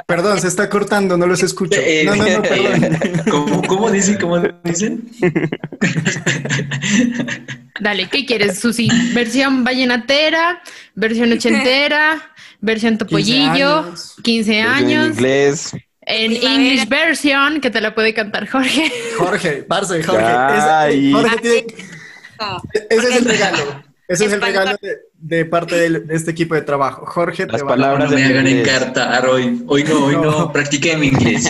perdón, 0.07 0.41
se 0.41 0.49
está 0.49 0.69
cortando, 0.71 1.17
no 1.17 1.27
los 1.27 1.43
escucho. 1.43 1.79
Eh, 1.83 2.03
No, 2.05 2.17
no, 2.17 2.25
no, 2.29 2.43
perdón. 2.43 2.99
¿Cómo, 3.31 3.63
cómo 3.63 3.91
dicen? 3.91 4.17
¿Cómo 4.19 4.41
dicen? 4.65 5.09
Dale, 7.81 8.09
¿qué 8.09 8.27
quieres, 8.27 8.59
Susi? 8.59 8.89
¿Versión 9.15 9.65
vallenatera? 9.65 10.61
¿Versión 10.95 11.33
ochentera? 11.33 12.33
¿Versión 12.61 12.99
topollillo? 12.99 13.95
15 14.23 14.61
años. 14.63 14.77
años. 14.77 15.07
En 15.07 15.13
inglés. 15.13 15.73
En 16.03 16.31
Primavera. 16.33 16.55
English 16.55 16.89
version, 16.89 17.61
que 17.61 17.71
te 17.71 17.81
la 17.81 17.95
puede 17.95 18.13
cantar 18.15 18.49
Jorge. 18.49 18.91
Jorge, 19.19 19.53
parce, 19.69 20.03
Jorge. 20.03 21.13
Jorge 21.13 21.37
tiene- 21.41 21.67
No. 22.41 22.63
ese 22.91 23.09
es 23.11 23.17
el 23.17 23.25
regalo. 23.25 23.83
Ese 24.11 24.25
es 24.27 24.33
el 24.33 24.43
regalo 24.43 24.77
de, 24.83 24.99
de 25.15 25.45
parte 25.45 25.77
del- 25.77 26.07
de, 26.07 26.15
este 26.17 26.33
equipo 26.33 26.55
de 26.55 26.63
trabajo. 26.63 27.07
Jorge, 27.07 27.47
Las 27.47 27.61
te 27.61 27.65
palabras 27.67 28.11
No 28.11 28.17
me 28.17 28.23
en 28.25 28.31
hagan 28.33 28.47
inglés. 28.49 28.67
encartar 28.69 29.27
hoy. 29.29 29.63
Hoy 29.69 29.85
no, 29.85 30.05
hoy 30.05 30.15
no. 30.17 30.23
No. 30.23 30.53
Practiqué 30.53 30.97
mi 30.97 31.07
inglés. 31.09 31.49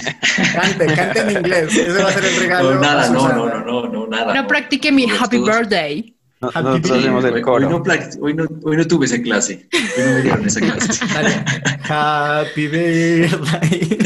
Cante, 0.54 0.86
cante 0.86 1.20
en 1.20 1.30
inglés. 1.30 1.74
Ese 1.76 2.02
va 2.02 2.08
a 2.10 2.12
ser 2.12 2.24
el 2.24 2.36
regalo. 2.36 2.74
No, 2.74 2.80
nada, 2.80 3.08
no, 3.10 3.28
no, 3.28 3.46
no, 3.48 3.64
no, 3.64 3.88
no, 3.88 4.06
nada. 4.06 4.34
No 4.34 4.46
practique 4.46 4.92
mi 4.92 5.06
happy 5.10 5.38
todos. 5.38 5.48
birthday. 5.58 6.14
No- 6.42 6.48
Happy 6.48 6.62
Nosotros 6.64 6.82
birthday. 6.82 7.00
hacemos 7.00 7.24
Hoy, 7.24 7.28
el 7.30 7.34
hoy 7.36 7.42
coro. 7.42 7.82
hoy, 8.20 8.34
no, 8.34 8.44
hoy 8.64 8.76
no 8.76 8.86
tuve 8.86 9.06
esa 9.06 9.20
clase. 9.22 9.68
Hoy 9.72 10.04
no 10.04 10.12
me 10.12 10.20
dieron 10.22 10.46
esa 10.46 10.60
clase. 10.60 11.04
Dale. 11.14 11.44
Happy 11.88 12.68
birthday. 12.68 13.98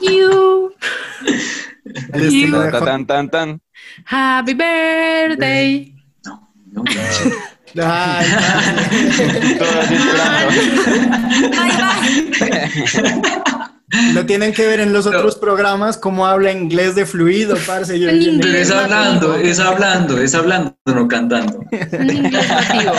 You, 0.00 0.72
Jorge. 2.50 2.80
tan, 2.84 3.06
tan, 3.06 3.28
tan. 3.30 3.60
happy 4.06 4.54
birthday. 4.54 5.94
No, 6.72 6.82
no. 7.74 7.82
Ay. 7.84 8.26
Lo 14.14 14.24
tienen 14.24 14.52
que 14.52 14.66
ver 14.66 14.78
en 14.80 14.92
los 14.92 15.06
otros 15.06 15.34
programas 15.36 15.96
cómo 15.98 16.26
habla 16.26 16.52
inglés 16.52 16.94
de 16.94 17.06
fluido, 17.06 17.56
parce. 17.66 17.98
Yo- 17.98 18.08
En 18.08 18.20
yo- 18.20 18.30
Pero 18.40 18.56
es 18.58 18.68
inglés. 18.68 18.70
hablando, 18.70 19.34
es 19.36 19.58
hablando, 19.58 20.18
es 20.22 20.34
hablando, 20.34 20.76
no 20.86 21.08
cantando. 21.08 21.64
Nativo. 21.72 22.92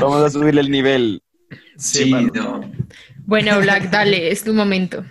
Vamos 0.00 0.22
a 0.24 0.30
subirle 0.30 0.60
el 0.62 0.70
nivel. 0.70 1.22
Sí, 1.78 2.10
no. 2.34 2.62
Bueno, 3.26 3.58
Black, 3.60 3.90
dale, 3.90 4.30
es 4.32 4.42
tu 4.42 4.52
momento. 4.52 5.04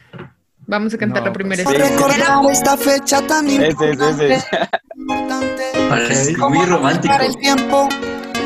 Vamos 0.68 0.94
a 0.94 0.98
cantar 0.98 1.22
No, 1.22 1.28
la 1.28 1.34
primera 1.34 1.64
pues. 1.64 1.78
Recordar 1.78 2.52
esta 2.52 2.78
fecha 2.78 3.22
tan 3.28 3.50
importante, 3.50 4.34
ese. 4.36 4.48
importante, 4.96 5.64
Para 5.90 6.06
Ok. 6.06 6.50
muy 6.52 6.66
romántico. 6.66 7.14
el 7.22 7.38
tiempo 7.38 7.90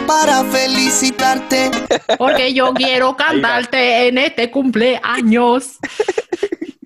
para 0.07 0.43
felicitarte. 0.45 1.69
Porque 2.17 2.53
yo 2.53 2.73
quiero 2.73 3.15
cantarte 3.15 4.07
en 4.07 4.17
este 4.17 4.49
cumpleaños. 4.51 5.77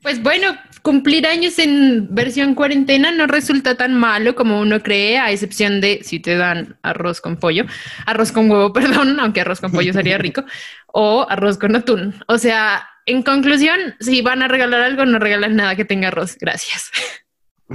Pues 0.02 0.22
bueno, 0.24 0.48
cumplir 0.82 1.28
años 1.28 1.60
en 1.60 2.08
versión 2.14 2.56
cuarentena 2.56 3.12
no 3.12 3.28
resulta 3.28 3.76
tan 3.76 3.94
malo 3.94 4.34
como 4.36 4.60
uno 4.60 4.82
cree, 4.82 5.20
a 5.20 5.32
excepción 5.32 5.80
de 5.80 6.02
si 6.04 6.20
te 6.20 6.36
dan 6.36 6.78
arroz 6.82 7.22
con 7.22 7.38
pollo, 7.38 7.66
arroz 8.08 8.32
con 8.32 8.50
huevo, 8.50 8.74
perdón, 8.74 9.20
aunque 9.20 9.42
arroz 9.42 9.62
con 9.62 9.72
pollo 9.72 9.94
sería 9.94 10.18
rico, 10.18 10.44
o 10.88 11.26
arroz 11.30 11.58
con 11.60 11.76
atún. 11.76 12.16
O 12.28 12.38
sea, 12.40 12.88
en 13.06 13.24
conclusión, 13.24 13.96
si 14.00 14.22
van 14.22 14.42
a 14.44 14.48
regalar 14.48 14.82
algo, 14.82 15.06
no 15.06 15.20
regalen 15.20 15.56
nada 15.56 15.76
que 15.76 15.86
tenga 15.86 16.10
arroz. 16.10 16.38
Gracias. 16.40 16.92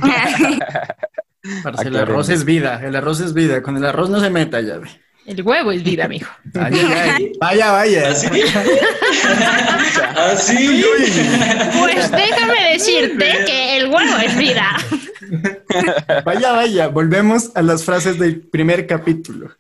Parce, 1.63 1.89
el 1.89 1.97
arroz 1.97 2.29
es 2.29 2.45
vida, 2.45 2.81
el 2.85 2.97
arroz 2.97 3.21
es 3.21 3.33
vida. 3.33 3.63
Con 3.63 3.77
el 3.77 3.85
arroz 3.85 4.11
no 4.11 4.21
se 4.21 4.31
meta 4.31 4.61
ya. 4.61 4.79
ve. 4.79 4.89
El 5.27 5.43
huevo 5.43 5.73
es 5.73 5.83
vida, 5.83 6.07
mijo. 6.07 6.31
Ay, 6.55 6.73
ay, 6.75 7.11
ay. 7.17 7.33
Vaya, 7.41 7.73
vaya. 7.73 8.11
¿Así? 8.11 8.29
¿Así? 10.17 10.85
Pues 11.79 12.11
déjame 12.13 12.73
decirte 12.73 13.45
que 13.45 13.77
el 13.79 13.89
huevo 13.89 14.17
es 14.25 14.37
vida. 14.37 14.77
Vaya, 16.25 16.53
vaya. 16.53 16.89
Volvemos 16.89 17.51
a 17.57 17.63
las 17.63 17.85
frases 17.85 18.19
del 18.19 18.41
primer 18.41 18.87
capítulo. 18.87 19.51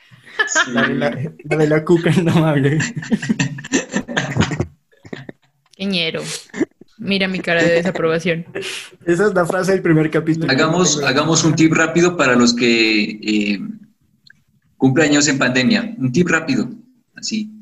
La 0.72 0.82
de 0.82 0.94
la, 0.94 1.18
la 1.44 1.56
de 1.56 1.66
la 1.66 1.84
cuca 1.84 2.10
indomable. 2.10 2.78
Queñero. 5.76 6.22
Mira 6.98 7.28
mi 7.28 7.40
cara 7.40 7.62
de 7.62 7.70
desaprobación. 7.70 8.46
Esa 9.06 9.26
es 9.26 9.34
la 9.34 9.44
frase 9.44 9.72
del 9.72 9.82
primer 9.82 10.10
capítulo. 10.10 10.50
Hagamos, 10.50 11.02
hagamos 11.02 11.44
un 11.44 11.54
tip 11.54 11.72
rápido 11.74 12.16
para 12.16 12.34
los 12.34 12.56
que 12.56 13.02
eh, 13.22 13.60
cumpleaños 14.78 15.28
en 15.28 15.38
pandemia. 15.38 15.94
Un 15.98 16.10
tip 16.10 16.28
rápido, 16.28 16.68
así. 17.14 17.52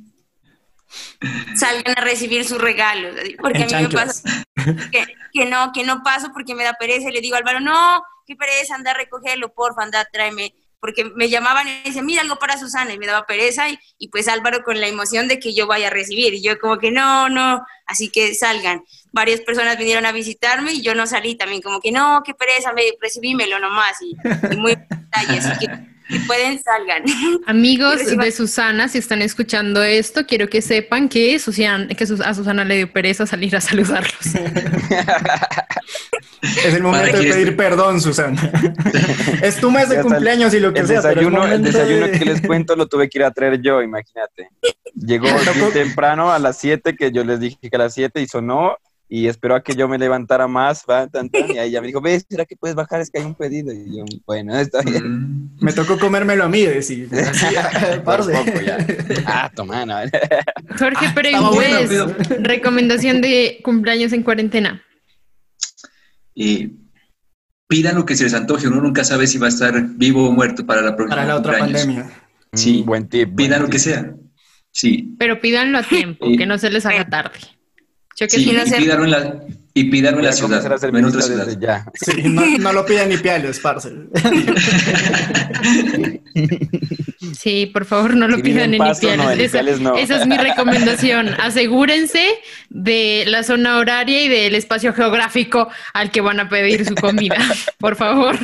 Salgan 1.57 1.99
a 1.99 2.03
recibir 2.03 2.45
sus 2.45 2.61
regalos. 2.61 3.17
Porque 3.41 3.63
En 3.63 3.75
a 3.75 3.79
mí 3.79 3.85
me 3.85 3.91
pasa 3.91 4.45
que, 4.93 5.05
que 5.33 5.47
no, 5.47 5.73
que 5.73 5.85
no 5.85 6.03
paso 6.05 6.31
porque 6.33 6.55
me 6.55 6.63
da 6.63 6.75
pereza 6.75 7.09
y 7.09 7.13
le 7.13 7.21
digo 7.21 7.35
a 7.35 7.39
Álvaro, 7.39 7.59
no, 7.59 8.05
qué 8.27 8.37
pereza, 8.37 8.77
anda 8.77 8.93
a 8.93 8.95
recogerlo, 8.95 9.53
porfa, 9.53 9.83
anda, 9.83 10.07
tráeme. 10.13 10.55
Porque 10.85 11.07
me 11.17 11.31
llamaban 11.31 11.67
y 11.67 11.83
decían, 11.83 12.05
mira 12.05 12.21
algo 12.21 12.37
para 12.37 12.59
Susana, 12.59 12.93
y 12.93 12.99
me 12.99 13.07
daba 13.07 13.25
pereza, 13.25 13.71
y, 13.71 13.79
y 13.97 14.09
pues 14.09 14.29
Álvaro 14.29 14.63
con 14.63 14.79
la 14.83 14.87
emoción 14.87 15.29
de 15.29 15.39
que 15.39 15.55
yo 15.55 15.67
vaya 15.67 15.87
a 15.87 15.91
recibir, 15.91 16.35
y 16.35 16.43
yo 16.43 16.59
como 16.59 16.77
que 16.77 16.91
no, 16.91 17.31
no, 17.31 17.65
así 17.87 18.11
que 18.11 18.35
salgan. 18.35 18.85
Varias 19.11 19.41
personas 19.41 19.79
vinieron 19.79 20.05
a 20.05 20.13
visitarme 20.13 20.75
y 20.75 20.83
yo 20.83 20.95
no 20.95 21.07
salí 21.07 21.37
también, 21.37 21.63
como 21.63 21.81
que 21.81 21.91
no, 21.91 22.23
qué 22.23 22.35
pereza, 22.35 22.75
me, 22.75 22.83
recibímelo 23.01 23.59
nomás, 23.61 23.97
y, 24.03 24.15
y 24.53 24.57
muy 24.59 24.75
detalle, 24.91 25.39
así 25.39 25.67
que 25.67 25.94
si 26.09 26.19
pueden, 26.21 26.63
salgan. 26.63 27.03
Amigos 27.47 28.05
de 28.17 28.31
Susana, 28.31 28.89
si 28.89 28.99
están 28.99 29.23
escuchando 29.23 29.83
esto, 29.83 30.27
quiero 30.27 30.49
que 30.49 30.61
sepan 30.63 31.09
que, 31.09 31.39
Susan- 31.39 31.89
que 31.89 32.05
a 32.05 32.35
Susana 32.35 32.65
le 32.65 32.77
dio 32.77 32.93
pereza 32.93 33.27
salir 33.27 33.55
a 33.57 33.61
saludarlos. 33.61 34.15
Es 36.43 36.75
el 36.75 36.83
momento 36.83 37.17
de 37.19 37.25
pedir 37.33 37.57
perdón, 37.57 38.01
Susana. 38.03 38.39
es 39.43 39.57
tu 39.57 39.71
mes 39.71 39.89
de 39.89 40.03
cumpleaños 40.03 40.53
y 40.53 40.61
lo 40.61 40.73
que 40.75 40.81
El 40.81 40.87
sea. 40.87 41.01
pero 41.01 41.13
es 41.13 41.17
desayuno, 41.27 41.47
el 41.47 41.63
desayuno 41.63 42.07
de- 42.07 42.19
que 42.19 42.25
les 42.27 42.41
cuento 42.43 42.77
lo 42.77 42.87
tuve 42.87 43.09
que 43.09 43.19
ir 43.19 43.25
a 43.25 43.31
traer 43.31 43.61
yo, 43.63 43.81
imagínate. 43.83 44.51
Llegó 44.95 45.27
temprano 45.73 46.33
a 46.33 46.39
las 46.39 46.59
7, 46.59 46.95
que 46.97 47.11
yo 47.13 47.25
les 47.25 47.41
dije 47.41 47.57
que 47.61 47.77
a 47.77 47.79
las 47.79 47.95
7 47.95 48.21
y 48.21 48.27
sonó, 48.27 48.77
y 49.09 49.27
esperó 49.29 49.55
a 49.55 49.63
que 49.63 49.75
yo 49.75 49.87
me 49.87 49.99
levantara 49.99 50.49
más, 50.49 50.85
va, 50.91 51.07
tan, 51.07 51.29
tan, 51.29 51.51
y 51.51 51.59
ahí 51.59 51.69
ella 51.69 51.81
me 51.81 51.87
dijo, 51.89 52.01
ves, 52.01 52.27
¿será 52.29 52.45
que 52.47 52.57
puedes 52.57 52.75
bajar? 52.75 53.01
Es 53.01 53.11
que 53.11 53.19
hay 53.21 53.25
un 53.27 53.35
pedido. 53.35 53.73
Y 53.73 53.97
yo, 53.99 54.05
bueno, 54.27 54.59
está 54.59 54.81
bien. 54.83 55.05
Mm, 55.07 55.57
Me 55.61 55.73
tocó 55.73 55.99
comérmelo 55.99 56.45
a 56.45 56.49
mí, 56.49 56.63
decir. 56.63 57.09
Así, 57.15 57.47
Por 58.05 58.19
poco 58.21 58.61
ya. 58.65 58.79
Ah, 59.27 59.51
toma, 59.55 59.85
no. 59.87 59.95
Jorge, 60.79 61.07
pero 61.15 61.53
bueno, 61.53 61.81
inglés, 61.83 62.05
recomendación 62.41 63.21
de 63.21 63.61
cumpleaños 63.63 64.13
en 64.13 64.23
cuarentena. 64.23 64.83
eh, 66.37 66.71
pidan 67.69 67.95
lo 67.97 68.05
que 68.05 68.17
se 68.17 68.25
les 68.25 68.35
antoje, 68.35 68.69
uno 68.69 68.81
nunca 68.81 69.05
sabe 69.05 69.27
si 69.27 69.39
va 69.39 69.47
a 69.47 69.51
estar 69.51 69.75
vivo 69.97 70.29
o 70.29 70.33
muerto 70.33 70.67
para 70.67 70.83
la 70.83 70.95
próxima 70.97 71.17
Para 71.17 71.29
la 71.29 71.37
otra 71.37 71.59
cumpleaños. 71.59 71.87
pandemia. 72.05 72.21
Sí. 72.53 72.83
Mm, 72.83 72.87
buen 72.87 73.09
tip. 73.09 73.25
buen 73.31 73.37
Pidan 73.37 73.61
lo 73.61 73.67
tip. 73.67 73.73
que 73.73 73.79
sea. 73.79 74.15
Sí. 74.71 75.15
Pero 75.19 75.41
pídanlo 75.41 75.79
a 75.79 75.83
tiempo, 75.83 76.27
Sí. 76.27 76.37
que 76.37 76.47
no 76.47 76.59
se 76.59 76.71
les 76.71 76.85
haga 76.87 77.09
tarde. 77.09 77.39
Yo 78.17 78.27
que 78.29 78.37
Sí, 78.37 78.43
y 78.43 78.51
pídanlo 78.83 79.05
en 79.05 79.11
la, 79.11 79.35
y 79.77 79.81
en 79.81 79.91
Voy 79.91 80.23
la 80.23 80.29
a 80.31 80.33
ciudad, 80.33 80.73
hacer 80.73 80.93
no 80.93 80.99
en 81.01 81.05
otra 81.07 81.23
ciudad. 81.23 81.49
ya. 81.59 81.85
Sí, 81.95 82.23
no, 82.29 82.47
no 82.59 82.73
lo 82.73 82.87
pidan 82.87 83.09
ni 83.09 83.17
piales, 83.17 83.59
parce. 83.61 83.91
Sí, 87.39 87.67
por 87.67 87.85
favor, 87.85 88.15
no 88.17 88.29
lo 88.29 88.37
Si 88.37 88.43
pidan 88.43 88.75
en 88.75 88.81
Ipiales. 88.83 89.17
no, 89.17 89.31
en 89.31 89.41
esa, 89.41 89.59
Ipiales 89.59 89.81
no. 89.81 89.97
esa 89.97 90.17
es 90.21 90.27
mi 90.27 90.37
recomendación. 90.37 91.29
Asegúrense 91.41 92.23
de 92.71 93.25
la 93.27 93.43
zona 93.43 93.79
horaria 93.79 94.23
y 94.25 94.29
del 94.29 94.55
espacio 94.55 94.93
geográfico 94.93 95.69
al 95.93 96.11
que 96.11 96.21
van 96.21 96.41
a 96.41 96.49
pedir 96.49 96.85
su 96.87 96.95
comida. 96.95 97.37
Por 97.79 97.97
favor. 97.97 98.37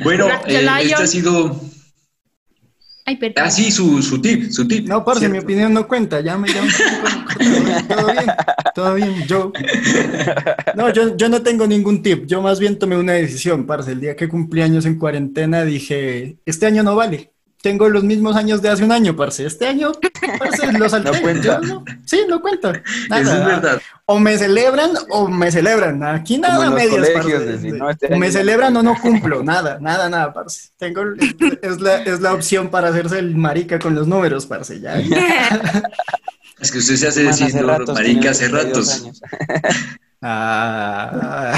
Bueno, 0.00 0.28
eh, 0.46 0.66
este 0.82 0.94
ha 0.94 1.06
sido 1.06 1.60
Ay, 3.08 3.16
perdón. 3.16 3.44
Ah, 3.46 3.50
sí, 3.50 3.70
su, 3.70 4.02
su 4.02 4.20
tip, 4.20 4.50
su 4.50 4.66
tip. 4.66 4.88
No, 4.88 5.04
parce, 5.04 5.28
mi 5.28 5.38
opinión 5.38 5.72
no 5.72 5.86
cuenta. 5.86 6.20
Ya 6.20 6.36
me 6.36 6.48
llamo. 6.48 6.68
Todo 7.88 8.06
bien, 8.12 8.26
todo 8.74 8.94
bien. 8.94 9.26
Yo. 9.28 9.52
No, 10.74 10.92
yo, 10.92 11.16
yo 11.16 11.28
no 11.28 11.40
tengo 11.42 11.66
ningún 11.68 12.02
tip. 12.02 12.26
Yo 12.26 12.42
más 12.42 12.58
bien 12.58 12.78
tomé 12.78 12.96
una 12.96 13.12
decisión, 13.12 13.64
parce. 13.64 13.92
El 13.92 14.00
día 14.00 14.16
que 14.16 14.28
cumplí 14.28 14.62
años 14.62 14.86
en 14.86 14.98
cuarentena 14.98 15.64
dije, 15.64 16.38
este 16.44 16.66
año 16.66 16.82
no 16.82 16.96
vale. 16.96 17.35
Tengo 17.68 17.88
los 17.88 18.04
mismos 18.04 18.36
años 18.36 18.62
de 18.62 18.68
hace 18.68 18.84
un 18.84 18.92
año, 18.92 19.16
parce. 19.16 19.44
Este 19.44 19.66
año, 19.66 19.90
parce, 20.38 20.72
lo 20.78 20.88
salté. 20.88 21.10
No 21.10 21.20
cuenta. 21.20 21.60
Yo 21.60 21.60
no- 21.60 21.84
sí, 22.04 22.20
no 22.28 22.40
cuenta. 22.40 22.80
Nada. 23.10 23.22
Eso 23.22 23.32
es 23.36 23.44
verdad. 23.46 23.82
O 24.04 24.20
me 24.20 24.38
celebran 24.38 24.90
o 25.10 25.26
me 25.28 25.50
celebran. 25.50 26.00
Aquí 26.04 26.40
Como 26.40 26.46
nada 26.48 26.64
en 26.64 26.70
los 26.70 26.74
medias, 26.78 26.94
colegios, 27.10 27.42
parce. 27.42 27.52
decir, 27.52 27.74
no, 27.74 27.90
este 27.90 28.14
o 28.14 28.16
me 28.16 28.30
celebran 28.30 28.76
o 28.76 28.82
no 28.84 28.94
cumplo. 29.00 29.42
Nada, 29.42 29.78
nada, 29.80 30.08
nada, 30.08 30.32
parce. 30.32 30.68
Tengo, 30.78 31.02
es 31.62 31.80
la, 31.80 31.96
es 32.04 32.20
la 32.20 32.32
opción 32.34 32.68
para 32.68 32.88
hacerse 32.90 33.18
el 33.18 33.34
marica 33.34 33.80
con 33.80 33.94
los 33.96 34.06
números, 34.06 34.46
parce. 34.46 34.80
Ya. 34.80 34.94
Es 36.58 36.72
que 36.72 36.78
usted 36.78 36.96
se 36.96 37.08
hace 37.08 37.22
decir 37.24 37.54
ratos, 37.66 37.94
marica 37.94 38.30
hace 38.30 38.48
32 38.48 38.64
ratos. 38.64 39.02
años. 39.02 39.22
Ah, 40.22 41.52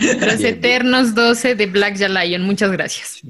Los 0.20 0.40
eternos 0.42 1.14
12 1.14 1.54
de 1.54 1.66
Black 1.66 1.98
Lion. 1.98 2.42
Muchas 2.42 2.70
gracias. 2.72 3.20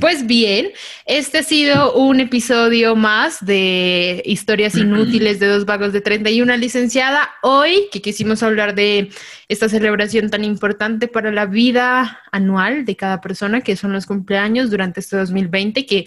Pues 0.00 0.26
bien, 0.26 0.70
este 1.04 1.38
ha 1.38 1.42
sido 1.42 1.94
un 1.94 2.18
episodio 2.18 2.96
más 2.96 3.44
de 3.44 4.22
historias 4.24 4.74
inútiles 4.76 5.38
de 5.38 5.46
dos 5.46 5.64
vagos 5.64 5.92
de 5.92 6.00
31 6.00 6.56
licenciada. 6.56 7.30
Hoy 7.42 7.88
que 7.92 8.02
quisimos 8.02 8.42
hablar 8.42 8.74
de 8.74 9.10
esta 9.48 9.68
celebración 9.68 10.30
tan 10.30 10.44
importante 10.44 11.06
para 11.06 11.30
la 11.30 11.46
vida 11.46 12.20
anual 12.32 12.84
de 12.84 12.96
cada 12.96 13.20
persona, 13.20 13.60
que 13.60 13.76
son 13.76 13.92
los 13.92 14.06
cumpleaños 14.06 14.70
durante 14.70 14.98
este 14.98 15.16
2020, 15.16 15.86
que, 15.86 16.06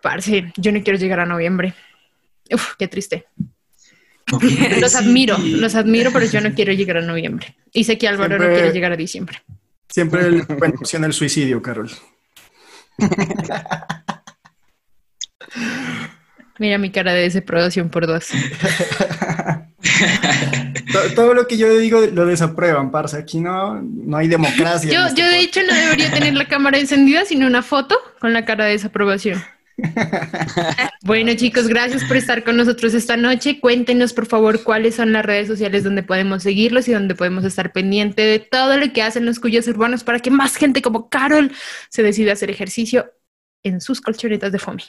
parce, 0.00 0.52
yo 0.56 0.72
no 0.72 0.82
quiero 0.82 0.98
llegar 0.98 1.20
a 1.20 1.26
noviembre. 1.26 1.74
Uf, 2.50 2.76
qué 2.78 2.88
triste. 2.88 3.26
Los 4.80 4.92
Sí. 4.92 4.98
admiro, 4.98 5.36
los 5.38 5.74
admiro, 5.74 6.10
pero 6.12 6.24
yo 6.26 6.40
no 6.40 6.54
quiero 6.54 6.72
llegar 6.72 6.96
a 6.98 7.02
noviembre. 7.02 7.56
Y 7.72 7.84
sé 7.84 7.98
que 7.98 8.08
Álvaro 8.08 8.38
no 8.38 8.46
quiere 8.52 8.72
llegar 8.72 8.92
a 8.92 8.96
diciembre. 8.96 9.42
Siempre 9.88 10.22
el, 10.26 10.46
opción 10.80 11.04
el 11.04 11.12
suicidio, 11.12 11.60
Carol. 11.62 11.90
Mira 16.58 16.78
mi 16.78 16.90
cara 16.90 17.12
de 17.12 17.22
desaprobación 17.22 17.90
por 17.90 18.06
dos. 18.06 18.28
To- 20.92 21.14
Todo 21.14 21.34
lo 21.34 21.46
que 21.48 21.56
yo 21.56 21.76
digo 21.78 22.00
lo 22.12 22.26
desaprueban, 22.26 22.90
parce. 22.92 23.16
Aquí 23.16 23.40
no, 23.40 23.82
no 23.82 24.16
hay 24.16 24.28
democracia. 24.28 24.90
Yo, 24.92 25.06
este 25.06 25.20
yo 25.22 25.28
de 25.28 25.40
hecho 25.40 25.60
no 25.66 25.74
debería 25.74 26.12
tener 26.12 26.34
la 26.34 26.46
cámara 26.46 26.78
encendida, 26.78 27.24
sino 27.24 27.46
una 27.46 27.62
foto 27.62 27.96
con 28.20 28.32
la 28.32 28.44
cara 28.44 28.66
de 28.66 28.72
desaprobación. 28.72 29.42
Bueno 31.02 31.34
chicos, 31.34 31.68
gracias 31.68 32.02
por 32.04 32.16
estar 32.16 32.44
con 32.44 32.56
nosotros 32.56 32.94
esta 32.94 33.16
noche. 33.16 33.60
Cuéntenos 33.60 34.12
por 34.12 34.26
favor 34.26 34.62
cuáles 34.62 34.94
son 34.94 35.12
las 35.12 35.24
redes 35.24 35.48
sociales 35.48 35.84
donde 35.84 36.02
podemos 36.02 36.42
seguirlos 36.42 36.88
y 36.88 36.92
donde 36.92 37.14
podemos 37.14 37.44
estar 37.44 37.72
pendiente 37.72 38.22
de 38.22 38.38
todo 38.38 38.78
lo 38.78 38.92
que 38.92 39.02
hacen 39.02 39.26
los 39.26 39.38
cuyos 39.38 39.68
urbanos 39.68 40.04
para 40.04 40.20
que 40.20 40.30
más 40.30 40.56
gente 40.56 40.80
como 40.80 41.10
Carol 41.10 41.52
se 41.90 42.02
decida 42.02 42.32
hacer 42.32 42.50
ejercicio 42.50 43.12
en 43.62 43.80
sus 43.80 44.00
colchonetas 44.00 44.52
de 44.52 44.58
foamy. 44.58 44.84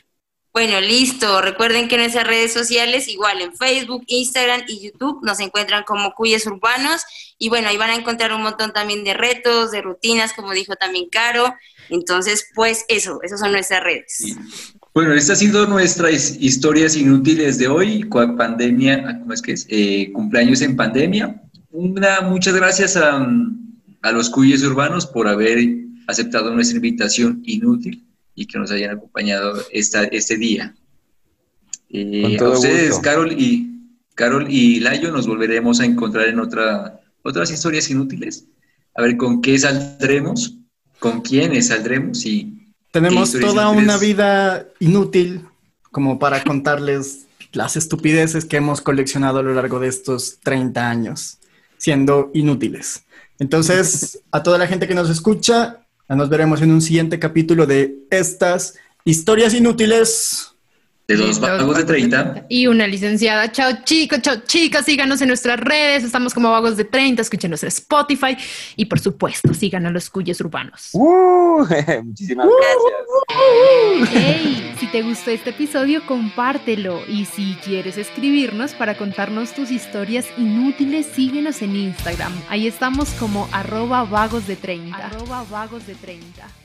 Bueno, 0.55 0.79
listo. 0.79 1.41
Recuerden 1.41 1.89
que 1.89 1.95
en 1.95 2.01
nuestras 2.03 2.25
redes 2.25 2.53
sociales, 2.53 3.09
igual 3.09 3.41
en 3.41 3.53
Facebook, 3.57 4.05
Instagram 4.07 4.61
y 4.69 4.85
YouTube, 4.85 5.19
nos 5.21 5.41
encuentran 5.41 5.83
como 5.83 6.13
Cuyes 6.13 6.47
Urbanos. 6.47 7.01
Y 7.37 7.49
bueno, 7.49 7.67
ahí 7.67 7.75
van 7.75 7.89
a 7.89 7.95
encontrar 7.95 8.31
un 8.31 8.41
montón 8.41 8.71
también 8.71 9.03
de 9.03 9.13
retos, 9.13 9.71
de 9.71 9.81
rutinas, 9.81 10.31
como 10.31 10.53
dijo 10.53 10.77
también 10.77 11.09
Caro. 11.11 11.53
Entonces, 11.89 12.47
pues 12.55 12.85
eso, 12.87 13.19
esas 13.21 13.41
son 13.41 13.51
nuestras 13.51 13.83
redes. 13.83 14.37
Bueno, 14.93 15.11
esta 15.11 15.33
ha 15.33 15.35
sido 15.35 15.67
nuestras 15.67 16.37
historias 16.39 16.95
inútiles 16.95 17.57
de 17.57 17.67
hoy, 17.67 18.03
con 18.03 18.37
pandemia, 18.37 19.03
ah, 19.09 19.19
¿cómo 19.19 19.33
es 19.33 19.41
que 19.41 19.51
es? 19.51 19.67
Eh, 19.69 20.09
cumpleaños 20.13 20.61
en 20.61 20.77
pandemia. 20.77 21.35
Una, 21.71 22.21
muchas 22.21 22.53
gracias 22.53 22.95
a, 22.95 23.27
a 24.03 24.11
los 24.13 24.29
cuyes 24.29 24.63
urbanos 24.63 25.05
por 25.05 25.27
haber 25.27 25.59
aceptado 26.07 26.49
nuestra 26.55 26.77
invitación 26.77 27.41
inútil 27.43 28.04
y 28.35 28.45
que 28.45 28.59
nos 28.59 28.69
hayan 28.71 28.91
acompañado 28.91 29.55
esta, 29.71 30.03
este 30.03 30.37
día. 30.37 30.75
Eh, 31.89 32.37
a 32.39 32.49
ustedes, 32.49 32.89
gusto. 32.89 33.01
Carol 33.01 33.31
y, 33.31 33.93
Carol 34.13 34.47
y 34.49 34.81
Layo, 34.81 35.11
nos 35.11 35.25
volveremos 35.25 35.79
a 35.79 35.85
encontrar 35.85 36.27
en 36.27 36.39
otra, 36.39 36.99
otras 37.23 37.49
historias 37.51 37.89
inútiles. 37.89 38.45
A 38.93 39.01
ver 39.01 39.17
con 39.17 39.41
qué 39.41 39.57
saldremos, 39.57 40.57
con 40.99 41.21
quiénes 41.21 41.67
saldremos 41.67 42.25
y 42.25 42.73
Tenemos 42.91 43.31
toda 43.31 43.63
inútiles. 43.63 43.83
una 43.83 43.97
vida 43.97 44.67
inútil 44.79 45.41
como 45.91 46.19
para 46.19 46.43
contarles 46.43 47.25
las 47.53 47.77
estupideces 47.77 48.45
que 48.45 48.57
hemos 48.57 48.81
coleccionado 48.81 49.39
a 49.39 49.43
lo 49.43 49.53
largo 49.53 49.79
de 49.79 49.87
estos 49.87 50.39
30 50.43 50.89
años, 50.89 51.37
siendo 51.77 52.31
inútiles. 52.33 53.03
Entonces, 53.39 54.21
a 54.31 54.43
toda 54.43 54.57
la 54.57 54.67
gente 54.67 54.87
que 54.87 54.95
nos 54.95 55.09
escucha, 55.09 55.84
nos 56.09 56.29
veremos 56.29 56.61
en 56.61 56.71
un 56.71 56.81
siguiente 56.81 57.17
capítulo 57.17 57.65
de 57.65 57.95
estas 58.11 58.75
historias 59.05 59.53
inútiles. 59.53 60.54
De 61.07 61.15
dos 61.15 61.39
vagos 61.39 61.77
de 61.77 61.83
30. 61.83 62.45
Y 62.49 62.67
una 62.67 62.87
licenciada. 62.87 63.51
Chao 63.51 63.71
chicos, 63.83 64.21
chao 64.21 64.37
chicas, 64.45 64.85
síganos 64.85 65.21
en 65.21 65.27
nuestras 65.27 65.59
redes, 65.59 66.03
estamos 66.03 66.33
como 66.33 66.51
Vagos 66.51 66.77
de 66.77 66.85
30, 66.85 67.21
escúchenos 67.21 67.61
en 67.63 67.67
Spotify 67.67 68.35
y 68.75 68.85
por 68.85 68.99
supuesto 68.99 69.53
sigan 69.53 69.85
a 69.85 69.91
los 69.91 70.09
cuyes 70.09 70.39
urbanos. 70.41 70.89
Uh, 70.93 71.65
muchísimas 72.03 72.47
gracias. 72.47 74.09
Hey, 74.09 74.75
si 74.79 74.87
te 74.87 75.03
gustó 75.03 75.31
este 75.31 75.51
episodio, 75.51 76.05
compártelo. 76.05 77.01
Y 77.07 77.25
si 77.25 77.55
quieres 77.63 77.97
escribirnos 77.97 78.73
para 78.73 78.97
contarnos 78.97 79.53
tus 79.53 79.71
historias 79.71 80.25
inútiles, 80.37 81.05
síguenos 81.05 81.61
en 81.61 81.75
Instagram. 81.75 82.33
Ahí 82.49 82.67
estamos 82.67 83.09
como 83.11 83.47
arroba 83.51 84.03
vagos 84.05 84.47
de 84.47 84.55
30. 84.55 84.97
Arroba 84.97 85.45
vagos 85.49 85.85
de 85.85 85.95
30. 85.95 86.64